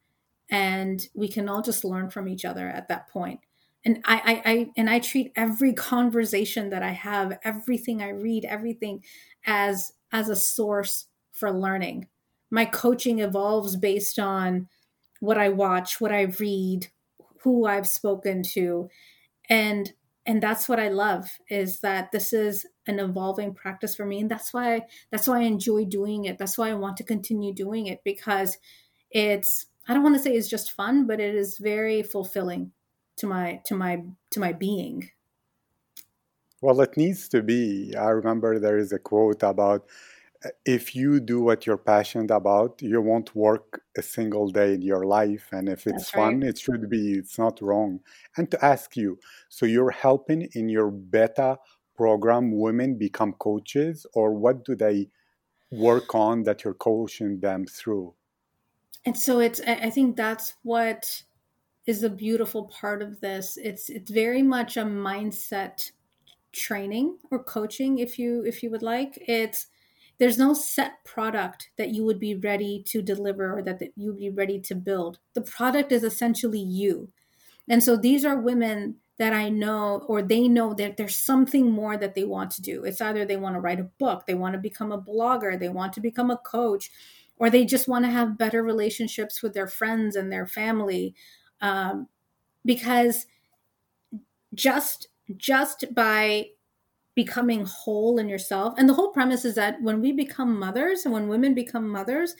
and 0.50 1.08
we 1.14 1.28
can 1.28 1.48
all 1.48 1.62
just 1.62 1.84
learn 1.84 2.10
from 2.10 2.28
each 2.28 2.44
other 2.46 2.68
at 2.70 2.88
that 2.88 3.08
point 3.10 3.40
and 3.86 4.02
I, 4.06 4.16
I, 4.46 4.52
I 4.52 4.72
and 4.76 4.90
i 4.90 5.00
treat 5.00 5.32
every 5.36 5.74
conversation 5.92 6.70
that 6.72 6.84
i 6.84 6.92
have 6.92 7.38
everything 7.44 8.02
i 8.02 8.10
read 8.10 8.46
everything 8.46 9.04
as 9.46 9.94
as 10.14 10.30
a 10.30 10.36
source 10.36 11.08
for 11.34 11.52
learning. 11.52 12.08
My 12.54 12.66
coaching 12.66 13.18
evolves 13.18 13.76
based 13.76 14.20
on 14.20 14.70
what 15.22 15.40
I 15.40 15.50
watch, 15.50 16.00
what 16.00 16.12
I 16.12 16.22
read, 16.40 16.88
who 17.42 17.66
I've 17.66 17.88
spoken 17.88 18.44
to. 18.54 18.90
And 19.50 19.92
and 20.28 20.42
that's 20.42 20.70
what 20.70 20.80
I 20.80 20.90
love 20.90 21.32
is 21.50 21.80
that 21.80 22.12
this 22.12 22.32
is 22.32 22.68
an 22.86 23.00
evolving 23.00 23.56
practice 23.56 23.96
for 23.96 24.06
me 24.06 24.20
and 24.20 24.30
that's 24.30 24.54
why 24.54 24.84
that's 25.12 25.28
why 25.28 25.40
I 25.40 25.46
enjoy 25.46 25.86
doing 25.86 26.26
it. 26.26 26.38
That's 26.38 26.56
why 26.56 26.70
I 26.70 26.76
want 26.76 26.96
to 26.98 27.04
continue 27.04 27.56
doing 27.56 27.88
it 27.88 28.02
because 28.06 28.60
it's 29.10 29.66
I 29.88 29.96
don't 29.96 30.04
want 30.04 30.16
to 30.16 30.22
say 30.22 30.34
it's 30.34 30.48
just 30.48 30.74
fun, 30.74 31.08
but 31.08 31.20
it 31.20 31.34
is 31.34 31.58
very 31.58 32.04
fulfilling 32.04 32.72
to 33.18 33.26
my 33.26 33.62
to 33.66 33.74
my 33.74 34.04
to 34.30 34.40
my 34.40 34.54
being. 34.54 35.10
Well, 36.62 36.80
it 36.82 36.96
needs 36.98 37.28
to 37.30 37.42
be. 37.42 37.96
I 37.98 38.10
remember 38.10 38.60
there 38.60 38.78
is 38.78 38.94
a 38.94 39.00
quote 39.00 39.42
about 39.42 39.88
if 40.66 40.96
you 40.96 41.20
do 41.20 41.42
what 41.42 41.66
you're 41.66 41.78
passionate 41.78 42.32
about, 42.32 42.82
you 42.82 43.02
won't 43.02 43.36
work 43.36 43.82
a 43.98 44.02
single 44.02 44.50
day 44.50 44.74
in 44.74 44.82
your 44.82 45.06
life. 45.06 45.48
And 45.52 45.70
if 45.70 45.88
it's 45.88 46.04
That's 46.04 46.12
fun, 46.12 46.42
right. 46.42 46.50
it 46.50 46.58
should 46.58 46.90
be, 46.90 47.14
it's 47.14 47.38
not 47.38 47.62
wrong. 47.62 48.00
And 48.38 48.50
to 48.52 48.66
ask 48.66 48.98
you, 48.98 49.20
so 49.50 49.66
you're 49.66 49.92
helping 49.92 50.50
in 50.54 50.70
your 50.70 50.92
beta 50.92 51.60
program 51.96 52.58
women 52.58 52.98
become 52.98 53.34
coaches, 53.34 54.06
or 54.14 54.34
what 54.34 54.66
do 54.66 54.76
they 54.76 55.10
work 55.72 56.16
on 56.16 56.44
that 56.44 56.64
you're 56.64 56.74
coaching 56.74 57.40
them 57.40 57.66
through? 57.66 58.14
And 59.06 59.18
so 59.18 59.40
it's, 59.40 59.60
I 59.62 59.90
think 59.90 60.16
that's 60.16 60.56
what 60.64 61.24
is 61.86 62.02
the 62.02 62.10
beautiful 62.10 62.66
part 62.66 63.02
of 63.02 63.20
this. 63.20 63.58
It's, 63.62 63.90
it's 63.90 64.10
very 64.10 64.42
much 64.42 64.78
a 64.78 64.84
mindset 64.84 65.92
training 66.54 67.18
or 67.32 67.44
coaching 67.44 67.98
if 67.98 68.18
you 68.18 68.44
if 68.46 68.64
you 68.64 68.70
would 68.70 68.84
like 68.84 69.18
it's 69.28 69.68
there's 70.20 70.38
no 70.38 70.54
set 70.54 71.04
product 71.06 71.70
that 71.78 71.90
you 71.90 72.04
would 72.04 72.20
be 72.20 72.36
ready 72.36 72.84
to 72.88 73.02
deliver 73.02 73.58
or 73.58 73.62
that, 73.62 73.82
you 73.96 74.10
would 74.12 74.20
be 74.20 74.30
ready 74.30 74.60
to 74.60 74.76
build. 74.76 75.20
The 75.34 75.42
product 75.42 75.92
is 75.92 76.04
essentially 76.04 76.60
you. 76.60 77.10
And 77.70 77.84
so 77.84 77.96
these 77.96 78.26
are 78.26 78.40
women 78.40 78.98
that 79.20 79.32
i 79.32 79.48
know 79.48 80.04
or 80.08 80.24
they 80.24 80.48
know 80.48 80.74
that 80.74 80.98
there's 80.98 81.16
something 81.16 81.72
more 81.72 81.98
that 81.98 82.16
they 82.16 82.24
want 82.24 82.50
to 82.52 82.62
do. 82.64 82.84
It's 82.84 83.00
either 83.00 83.26
they 83.26 83.38
want 83.38 83.56
to 83.56 83.60
write 83.60 83.80
a 83.80 83.90
book 84.00 84.26
they 84.26 84.34
want 84.34 84.54
to 84.54 84.60
become 84.60 84.92
a 84.92 85.02
blogger 85.02 85.58
they 85.58 85.70
want 85.70 85.94
to 85.94 86.02
become 86.02 86.32
a 86.32 86.38
coach 86.38 86.90
or 87.38 87.50
they 87.50 87.66
just 87.66 87.88
want 87.88 88.06
to 88.06 88.12
have 88.12 88.38
better 88.38 88.64
relationships 88.64 89.42
with 89.42 89.54
their 89.54 89.68
friends 89.68 90.16
and 90.16 90.32
their 90.32 90.48
family. 90.48 91.16
Um, 91.62 92.08
because 92.66 93.26
just 94.54 95.08
just 95.38 95.86
by 95.94 96.48
becoming 97.16 97.66
whole 97.66 98.18
in 98.18 98.28
yourself. 98.28 98.74
And 98.78 98.90
the 98.90 98.94
whole 98.94 99.12
premise 99.12 99.46
is 99.46 99.56
that 99.56 99.82
when 99.82 100.02
we 100.02 100.12
become 100.12 100.58
mothers 100.58 101.06
and 101.06 101.14
when 101.14 101.28
women 101.28 101.54
become 101.54 101.88
mothers, 101.88 102.36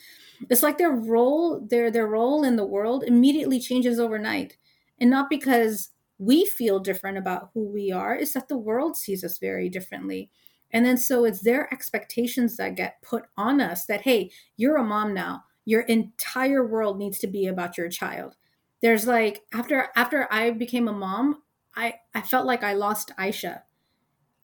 it's 0.50 0.62
like 0.62 0.78
their 0.78 0.90
role, 0.90 1.60
their 1.68 1.90
their 1.90 2.06
role 2.06 2.44
in 2.44 2.56
the 2.56 2.66
world 2.66 3.04
immediately 3.04 3.60
changes 3.60 4.00
overnight. 4.00 4.56
And 4.98 5.10
not 5.10 5.30
because 5.30 5.90
we 6.18 6.44
feel 6.46 6.78
different 6.78 7.18
about 7.18 7.50
who 7.54 7.66
we 7.66 7.92
are, 7.92 8.14
it's 8.14 8.32
that 8.32 8.48
the 8.48 8.58
world 8.58 8.96
sees 8.96 9.24
us 9.24 9.38
very 9.38 9.68
differently. 9.68 10.30
And 10.70 10.84
then 10.84 10.96
so 10.96 11.24
it's 11.24 11.40
their 11.40 11.72
expectations 11.72 12.56
that 12.56 12.74
get 12.74 13.00
put 13.02 13.24
on 13.36 13.60
us 13.60 13.86
that 13.86 14.00
hey, 14.02 14.30
you're 14.56 14.76
a 14.76 14.84
mom 14.84 15.14
now. 15.14 15.44
Your 15.66 15.82
entire 15.82 16.66
world 16.66 16.98
needs 16.98 17.18
to 17.20 17.26
be 17.26 17.46
about 17.46 17.78
your 17.78 17.88
child. 17.88 18.36
There's 18.82 19.06
like 19.06 19.42
after 19.54 19.88
after 19.94 20.28
I 20.32 20.50
became 20.50 20.88
a 20.88 20.92
mom, 20.92 21.42
I, 21.76 21.94
I 22.14 22.22
felt 22.22 22.46
like 22.46 22.62
I 22.62 22.74
lost 22.74 23.12
Aisha. 23.18 23.62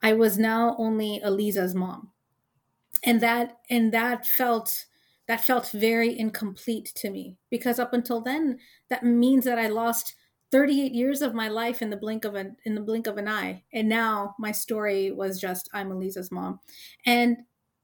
I 0.02 0.12
was 0.14 0.38
now 0.38 0.76
only 0.78 1.20
Eliza's 1.22 1.74
mom. 1.74 2.12
and 3.04 3.20
that 3.20 3.58
and 3.70 3.92
that 3.92 4.26
felt 4.26 4.86
that 5.26 5.40
felt 5.44 5.70
very 5.70 6.18
incomplete 6.18 6.92
to 6.96 7.10
me 7.10 7.36
because 7.50 7.78
up 7.78 7.92
until 7.94 8.20
then 8.20 8.58
that 8.88 9.04
means 9.04 9.44
that 9.44 9.58
i 9.58 9.68
lost 9.68 10.14
38 10.50 10.92
years 10.92 11.22
of 11.22 11.34
my 11.34 11.48
life 11.48 11.82
in 11.82 11.90
the 11.90 11.96
blink 11.96 12.24
of 12.24 12.34
an 12.34 12.56
in 12.64 12.74
the 12.74 12.80
blink 12.80 13.06
of 13.06 13.16
an 13.18 13.28
eye 13.28 13.62
and 13.72 13.88
now 13.88 14.34
my 14.38 14.52
story 14.52 15.12
was 15.12 15.40
just 15.40 15.68
i'm 15.72 15.90
elisa's 15.92 16.30
mom 16.30 16.58
and 17.06 17.38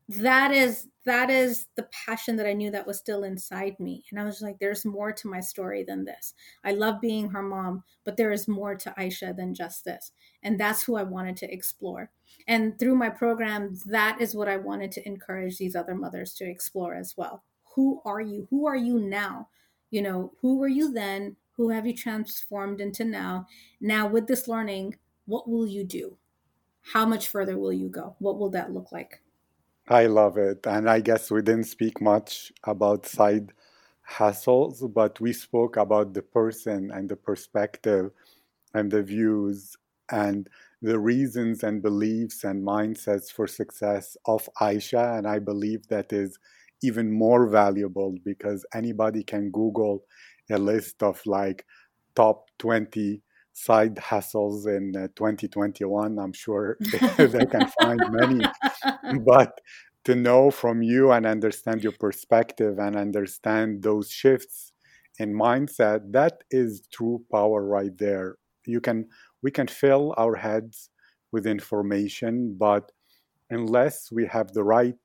that 0.08 0.52
is 0.52 0.88
that 1.06 1.30
is 1.30 1.68
the 1.76 1.84
passion 1.84 2.36
that 2.36 2.46
i 2.46 2.52
knew 2.52 2.70
that 2.70 2.86
was 2.86 2.98
still 2.98 3.24
inside 3.24 3.78
me. 3.80 4.04
And 4.10 4.20
i 4.20 4.24
was 4.24 4.42
like 4.42 4.58
there's 4.58 4.84
more 4.84 5.12
to 5.12 5.28
my 5.28 5.40
story 5.40 5.84
than 5.84 6.04
this. 6.04 6.34
I 6.64 6.72
love 6.72 7.00
being 7.00 7.30
her 7.30 7.42
mom 7.42 7.82
but 8.04 8.16
there 8.16 8.32
is 8.32 8.46
more 8.46 8.74
to 8.74 8.94
aisha 8.98 9.34
than 9.34 9.54
just 9.54 9.84
this. 9.84 10.12
And 10.42 10.60
that's 10.60 10.82
who 10.82 10.96
i 10.96 11.02
wanted 11.02 11.36
to 11.38 11.52
explore. 11.52 12.10
And 12.48 12.78
through 12.78 12.96
my 12.96 13.08
program 13.08 13.78
that 13.86 14.20
is 14.20 14.34
what 14.34 14.48
i 14.48 14.56
wanted 14.56 14.92
to 14.92 15.06
encourage 15.06 15.56
these 15.56 15.76
other 15.76 15.94
mothers 15.94 16.34
to 16.34 16.44
explore 16.44 16.94
as 16.94 17.16
well. 17.16 17.42
Who 17.74 18.02
are 18.04 18.20
you? 18.20 18.46
Who 18.50 18.66
are 18.66 18.76
you 18.76 18.98
now? 18.98 19.48
You 19.90 20.02
know 20.02 20.32
who 20.40 20.58
were 20.58 20.68
you 20.68 20.92
then? 20.92 21.36
Who 21.52 21.70
have 21.70 21.86
you 21.86 21.94
transformed 21.94 22.80
into 22.80 23.04
now? 23.04 23.46
Now 23.80 24.06
with 24.06 24.26
this 24.26 24.48
learning 24.48 24.96
what 25.26 25.48
will 25.48 25.66
you 25.66 25.84
do? 25.84 26.16
How 26.92 27.04
much 27.04 27.28
further 27.28 27.58
will 27.58 27.72
you 27.72 27.88
go? 27.88 28.14
What 28.18 28.38
will 28.38 28.50
that 28.50 28.72
look 28.72 28.92
like 28.92 29.20
I 29.88 30.06
love 30.06 30.36
it. 30.36 30.66
And 30.66 30.88
I 30.88 31.00
guess 31.00 31.30
we 31.30 31.42
didn't 31.42 31.64
speak 31.64 32.00
much 32.00 32.52
about 32.64 33.06
side 33.06 33.52
hustles, 34.02 34.82
but 34.94 35.20
we 35.20 35.32
spoke 35.32 35.76
about 35.76 36.14
the 36.14 36.22
person 36.22 36.90
and 36.92 37.08
the 37.08 37.16
perspective 37.16 38.10
and 38.74 38.90
the 38.90 39.02
views 39.02 39.76
and 40.10 40.48
the 40.82 40.98
reasons 40.98 41.62
and 41.64 41.82
beliefs 41.82 42.44
and 42.44 42.64
mindsets 42.64 43.30
for 43.32 43.46
success 43.46 44.16
of 44.26 44.48
Aisha. 44.60 45.18
And 45.18 45.26
I 45.26 45.38
believe 45.38 45.86
that 45.88 46.12
is 46.12 46.38
even 46.82 47.10
more 47.12 47.48
valuable 47.48 48.14
because 48.24 48.66
anybody 48.74 49.22
can 49.24 49.50
Google 49.50 50.04
a 50.50 50.58
list 50.58 51.02
of 51.02 51.24
like 51.26 51.64
top 52.14 52.48
20 52.58 53.22
side 53.56 53.96
hustles 53.98 54.66
in 54.66 54.94
uh, 54.94 55.08
2021. 55.16 56.18
I'm 56.18 56.32
sure 56.32 56.76
they 57.16 57.46
can 57.46 57.66
find 57.80 58.00
many, 58.10 58.44
but 59.24 59.60
to 60.04 60.14
know 60.14 60.50
from 60.50 60.82
you 60.82 61.10
and 61.10 61.24
understand 61.24 61.82
your 61.82 61.92
perspective 61.98 62.78
and 62.78 62.96
understand 62.96 63.82
those 63.82 64.10
shifts 64.10 64.72
in 65.18 65.32
mindset, 65.32 66.12
that 66.12 66.44
is 66.50 66.86
true 66.92 67.24
power 67.32 67.64
right 67.64 67.96
there. 67.96 68.36
You 68.66 68.80
can 68.80 69.08
we 69.42 69.50
can 69.50 69.68
fill 69.68 70.14
our 70.18 70.36
heads 70.36 70.90
with 71.32 71.46
information, 71.46 72.56
but 72.58 72.92
unless 73.48 74.12
we 74.12 74.26
have 74.26 74.52
the 74.52 74.64
right 74.64 75.04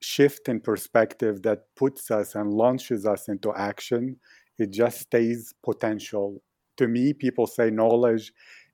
shift 0.00 0.48
in 0.48 0.60
perspective 0.60 1.42
that 1.42 1.64
puts 1.76 2.10
us 2.10 2.34
and 2.34 2.54
launches 2.54 3.04
us 3.04 3.28
into 3.28 3.52
action, 3.54 4.16
it 4.58 4.70
just 4.70 5.00
stays 5.00 5.52
potential 5.62 6.42
to 6.78 6.88
me, 6.88 7.12
people 7.12 7.46
say 7.46 7.70
knowledge 7.70 8.32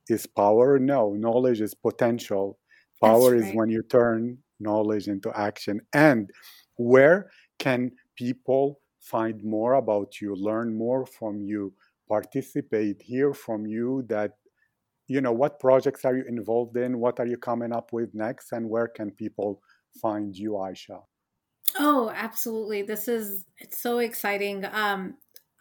is 0.09 0.25
power. 0.25 0.79
No, 0.79 1.13
knowledge 1.13 1.61
is 1.61 1.73
potential. 1.73 2.57
Power 3.03 3.31
right. 3.31 3.41
is 3.41 3.55
when 3.55 3.69
you 3.69 3.83
turn 3.83 4.37
knowledge 4.59 5.07
into 5.07 5.31
action. 5.37 5.81
And 5.93 6.29
where 6.77 7.29
can 7.59 7.91
people 8.15 8.79
find 8.99 9.43
more 9.43 9.73
about 9.73 10.21
you, 10.21 10.35
learn 10.35 10.75
more 10.75 11.05
from 11.05 11.41
you, 11.41 11.73
participate, 12.07 13.01
hear 13.01 13.33
from 13.33 13.67
you 13.67 14.03
that 14.09 14.31
you 15.07 15.21
know 15.21 15.31
what 15.31 15.59
projects 15.59 16.03
are 16.05 16.15
you 16.15 16.23
involved 16.27 16.75
in 16.77 16.99
what 16.99 17.19
are 17.19 17.27
you 17.27 17.37
coming 17.37 17.71
up 17.71 17.93
with 17.93 18.09
next 18.15 18.51
and 18.53 18.67
where 18.67 18.87
can 18.87 19.11
people 19.11 19.61
find 20.01 20.35
you 20.35 20.53
aisha 20.53 20.99
oh 21.79 22.11
absolutely 22.15 22.81
this 22.81 23.07
is 23.07 23.45
it's 23.59 23.79
so 23.79 23.99
exciting 23.99 24.65
um 24.71 25.15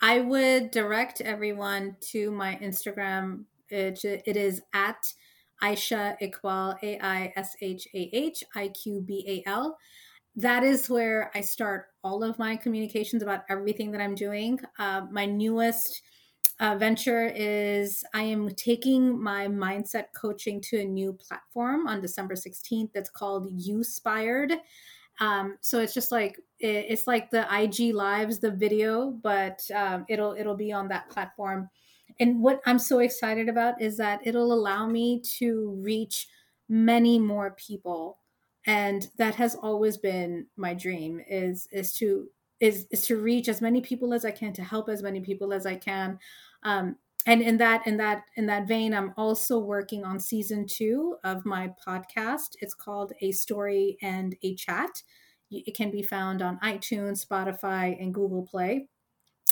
I 0.04 0.20
would 0.20 0.70
direct 0.70 1.22
everyone 1.22 1.96
to 2.10 2.30
my 2.30 2.56
Instagram. 2.56 3.44
It, 3.70 4.04
it 4.04 4.36
is 4.36 4.60
at 4.74 5.10
Aisha 5.62 6.14
Iqbal, 6.20 6.76
A 6.82 6.98
I 7.02 7.32
S 7.36 7.56
H 7.62 7.88
A 7.94 8.10
H 8.12 8.44
I 8.54 8.68
Q 8.68 9.00
B 9.00 9.24
A 9.26 9.48
L. 9.48 9.78
That 10.36 10.62
is 10.62 10.90
where 10.90 11.30
I 11.34 11.40
start 11.40 11.86
all 12.02 12.22
of 12.22 12.38
my 12.38 12.54
communications 12.54 13.22
about 13.22 13.44
everything 13.48 13.90
that 13.92 14.02
I'm 14.02 14.14
doing. 14.14 14.60
Uh, 14.78 15.06
my 15.10 15.24
newest 15.24 16.02
uh, 16.60 16.76
venture 16.76 17.32
is 17.34 18.04
I 18.12 18.24
am 18.24 18.50
taking 18.56 19.22
my 19.22 19.46
mindset 19.46 20.08
coaching 20.14 20.60
to 20.68 20.80
a 20.80 20.84
new 20.84 21.14
platform 21.14 21.86
on 21.86 22.02
December 22.02 22.34
16th 22.34 22.90
that's 22.92 23.08
called 23.08 23.48
Youspired. 23.54 24.52
Um, 25.20 25.56
so 25.62 25.80
it's 25.80 25.94
just 25.94 26.12
like 26.12 26.38
it, 26.64 26.86
it's 26.88 27.06
like 27.06 27.30
the 27.30 27.46
IG 27.52 27.94
lives, 27.94 28.38
the 28.38 28.50
video, 28.50 29.10
but 29.10 29.62
um, 29.74 30.06
it'll 30.08 30.32
it'll 30.32 30.56
be 30.56 30.72
on 30.72 30.88
that 30.88 31.10
platform. 31.10 31.68
And 32.20 32.40
what 32.40 32.60
I'm 32.64 32.78
so 32.78 33.00
excited 33.00 33.48
about 33.48 33.80
is 33.80 33.96
that 33.98 34.20
it'll 34.24 34.52
allow 34.52 34.86
me 34.86 35.20
to 35.38 35.78
reach 35.82 36.28
many 36.68 37.18
more 37.18 37.52
people, 37.52 38.18
and 38.66 39.08
that 39.18 39.34
has 39.34 39.54
always 39.56 39.98
been 39.98 40.46
my 40.56 40.72
dream 40.72 41.20
is 41.28 41.68
is 41.70 41.92
to 41.94 42.28
is 42.60 42.86
is 42.90 43.06
to 43.06 43.18
reach 43.18 43.48
as 43.48 43.60
many 43.60 43.82
people 43.82 44.14
as 44.14 44.24
I 44.24 44.30
can 44.30 44.54
to 44.54 44.64
help 44.64 44.88
as 44.88 45.02
many 45.02 45.20
people 45.20 45.52
as 45.52 45.66
I 45.66 45.76
can. 45.76 46.18
Um, 46.62 46.96
and 47.26 47.42
in 47.42 47.58
that 47.58 47.86
in 47.86 47.96
that 47.96 48.22
in 48.36 48.44
that 48.44 48.68
vein 48.68 48.92
i'm 48.92 49.14
also 49.16 49.58
working 49.58 50.04
on 50.04 50.20
season 50.20 50.66
two 50.66 51.16
of 51.24 51.46
my 51.46 51.72
podcast 51.86 52.50
it's 52.60 52.74
called 52.74 53.14
a 53.22 53.32
story 53.32 53.96
and 54.02 54.36
a 54.42 54.54
chat 54.56 55.02
it 55.66 55.74
can 55.74 55.90
be 55.90 56.02
found 56.02 56.42
on 56.42 56.58
itunes 56.60 57.26
spotify 57.26 58.00
and 58.00 58.14
google 58.14 58.46
play. 58.46 58.88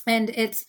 And 0.06 0.30
it's 0.30 0.66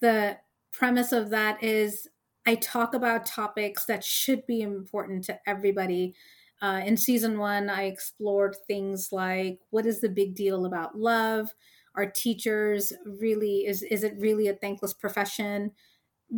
the 0.00 0.38
premise 0.72 1.12
of 1.12 1.30
that 1.30 1.62
is 1.62 2.08
i 2.46 2.54
talk 2.56 2.94
about 2.94 3.26
topics 3.26 3.84
that 3.86 4.04
should 4.04 4.46
be 4.46 4.60
important 4.60 5.24
to 5.24 5.38
everybody. 5.46 6.14
Uh, 6.62 6.80
in 6.86 6.96
season 6.96 7.38
one 7.38 7.68
i 7.68 7.84
explored 7.84 8.56
things 8.66 9.10
like 9.12 9.60
what 9.70 9.84
is 9.86 10.00
the 10.00 10.08
big 10.08 10.34
deal 10.34 10.64
about 10.66 10.96
love? 10.98 11.54
Are 11.94 12.10
teachers 12.10 12.92
really 13.04 13.66
is 13.66 13.82
is 13.82 14.04
it 14.04 14.14
really 14.18 14.48
a 14.48 14.54
thankless 14.54 14.94
profession 14.94 15.72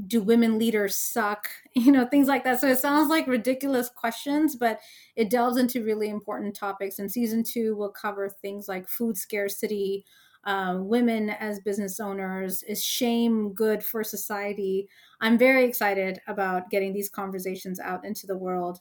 do 0.07 0.21
women 0.23 0.59
leaders 0.59 0.97
suck? 0.97 1.49
You 1.75 1.93
know 1.93 2.07
things 2.07 2.29
like 2.29 2.45
that. 2.45 2.61
So 2.61 2.69
it 2.69 2.79
sounds 2.79 3.09
like 3.09 3.27
ridiculous 3.27 3.89
questions 3.89 4.57
but 4.57 4.81
it 5.17 5.31
delves 5.31 5.57
into 5.57 5.85
really 5.85 6.09
important 6.09 6.57
topics. 6.57 6.99
And 6.99 7.11
season 7.11 7.45
two 7.45 7.77
will 7.77 7.91
cover 7.91 8.29
things 8.29 8.69
like 8.69 8.89
food 8.89 9.17
scarcity 9.17 10.05
uh, 10.45 10.79
women 10.81 11.31
as 11.31 11.61
business 11.61 12.01
owners 12.01 12.63
is 12.63 12.83
shame 12.83 13.53
good 13.53 13.85
for 13.85 14.03
society? 14.03 14.89
I'm 15.21 15.37
very 15.37 15.65
excited 15.65 16.21
about 16.27 16.71
getting 16.71 16.93
these 16.93 17.11
conversations 17.11 17.79
out 17.81 18.05
into 18.05 18.27
the 18.27 18.37
world. 18.37 18.81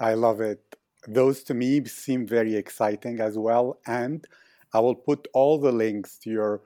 I 0.00 0.14
love 0.14 0.40
it. 0.40 0.76
Those 1.06 1.42
to 1.44 1.54
me 1.54 1.84
seem 1.84 2.26
very 2.26 2.56
exciting 2.56 3.20
as 3.20 3.36
well. 3.36 3.78
And 3.86 4.26
i 4.72 4.80
will 4.80 4.94
put 4.94 5.28
all 5.34 5.58
the 5.58 5.70
links 5.70 6.18
to 6.18 6.30
your 6.30 6.62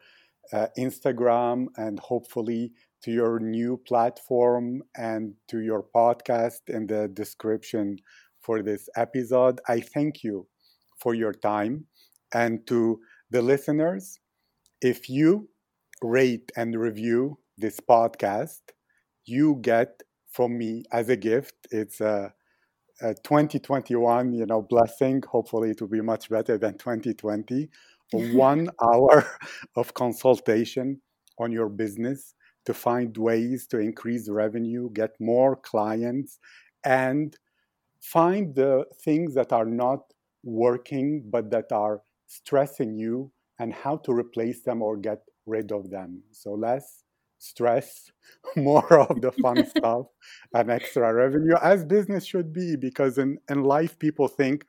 uh, 0.53 0.67
Instagram 0.79 1.67
and 1.77 1.99
hopefully 1.99 2.73
to 3.03 3.11
your 3.11 3.39
new 3.39 3.77
platform 3.87 4.83
and 4.97 5.35
to 5.49 5.61
your 5.61 5.85
podcast 5.95 6.69
in 6.69 6.87
the 6.87 7.09
description 7.09 7.99
for 8.41 8.63
this 8.63 8.89
episode. 8.97 9.61
I 9.69 9.81
thank 9.81 10.25
you 10.25 10.47
for 10.99 11.15
your 11.15 11.33
time 11.33 11.87
and 12.35 12.67
to 12.67 13.01
the 13.31 13.43
listeners. 13.43 14.19
If 14.81 15.09
you 15.09 15.49
rate 16.03 16.51
and 16.57 16.75
review 16.75 17.39
this 17.57 17.81
podcast, 17.81 18.61
you 19.25 19.59
get 19.61 20.03
from 20.31 20.57
me 20.57 20.85
as 20.93 21.09
a 21.09 21.17
gift. 21.17 21.55
It's 21.71 22.01
a, 22.01 22.33
a 23.03 23.15
2021, 23.15 24.33
you 24.33 24.47
know, 24.47 24.63
blessing. 24.63 25.23
Hopefully, 25.31 25.71
it 25.71 25.81
will 25.81 25.89
be 25.89 26.01
much 26.01 26.31
better 26.31 26.59
than 26.59 26.79
2020 26.79 27.69
one 28.13 28.71
hour 28.83 29.27
of 29.77 29.95
consultation 29.95 31.01
on 31.39 31.53
your 31.53 31.69
business 31.69 32.35
to 32.67 32.75
find 32.75 33.17
ways 33.17 33.67
to 33.69 33.79
increase 33.79 34.29
revenue, 34.29 34.91
get 34.93 35.11
more 35.21 35.57
clients, 35.57 36.39
and 36.85 37.37
find 38.01 38.55
the 38.55 38.85
things 39.05 39.35
that 39.35 39.53
are 39.53 39.65
not 39.65 40.01
working 40.45 41.25
but 41.31 41.51
that 41.51 41.73
are 41.73 42.03
stressing 42.27 42.97
you 42.97 43.31
and 43.59 43.73
how 43.73 43.97
to 43.97 44.13
replace 44.13 44.63
them 44.63 44.83
or 44.83 44.97
get 44.97 45.19
rid 45.47 45.73
of 45.73 45.91
them. 45.91 46.23
So 46.31 46.53
less 46.53 47.03
stress, 47.39 48.11
more 48.57 49.01
of 49.01 49.21
the 49.21 49.33
fun 49.33 49.65
stuff, 49.67 50.07
and 50.55 50.71
extra 50.71 51.13
revenue, 51.13 51.57
as 51.63 51.85
business 51.85 52.25
should 52.25 52.53
be, 52.53 52.77
because 52.77 53.19
in, 53.19 53.39
in 53.49 53.63
life, 53.63 53.99
people 53.99 54.29
think 54.29 54.65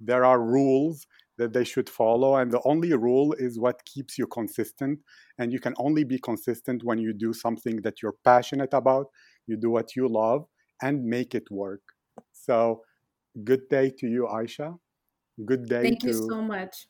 there 0.00 0.24
are 0.24 0.40
rules 0.40 1.06
that 1.38 1.52
they 1.52 1.64
should 1.64 1.88
follow. 1.88 2.36
And 2.36 2.50
the 2.50 2.60
only 2.64 2.92
rule 2.94 3.34
is 3.38 3.58
what 3.58 3.84
keeps 3.84 4.18
you 4.18 4.26
consistent. 4.26 5.00
And 5.38 5.52
you 5.52 5.60
can 5.60 5.74
only 5.78 6.04
be 6.04 6.18
consistent 6.18 6.84
when 6.84 6.98
you 6.98 7.12
do 7.12 7.32
something 7.32 7.80
that 7.82 8.02
you're 8.02 8.16
passionate 8.24 8.72
about, 8.72 9.06
you 9.46 9.56
do 9.56 9.70
what 9.70 9.96
you 9.96 10.08
love, 10.08 10.46
and 10.82 11.04
make 11.04 11.34
it 11.34 11.50
work. 11.50 11.82
So, 12.32 12.82
good 13.42 13.68
day 13.68 13.90
to 13.98 14.06
you, 14.06 14.28
Aisha. 14.30 14.78
Good 15.44 15.68
day. 15.68 15.82
Thank 15.82 16.00
to, 16.00 16.06
you 16.08 16.12
so 16.28 16.40
much. 16.40 16.86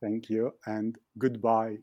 Thank 0.00 0.30
you 0.30 0.52
and 0.66 0.96
goodbye. 1.18 1.78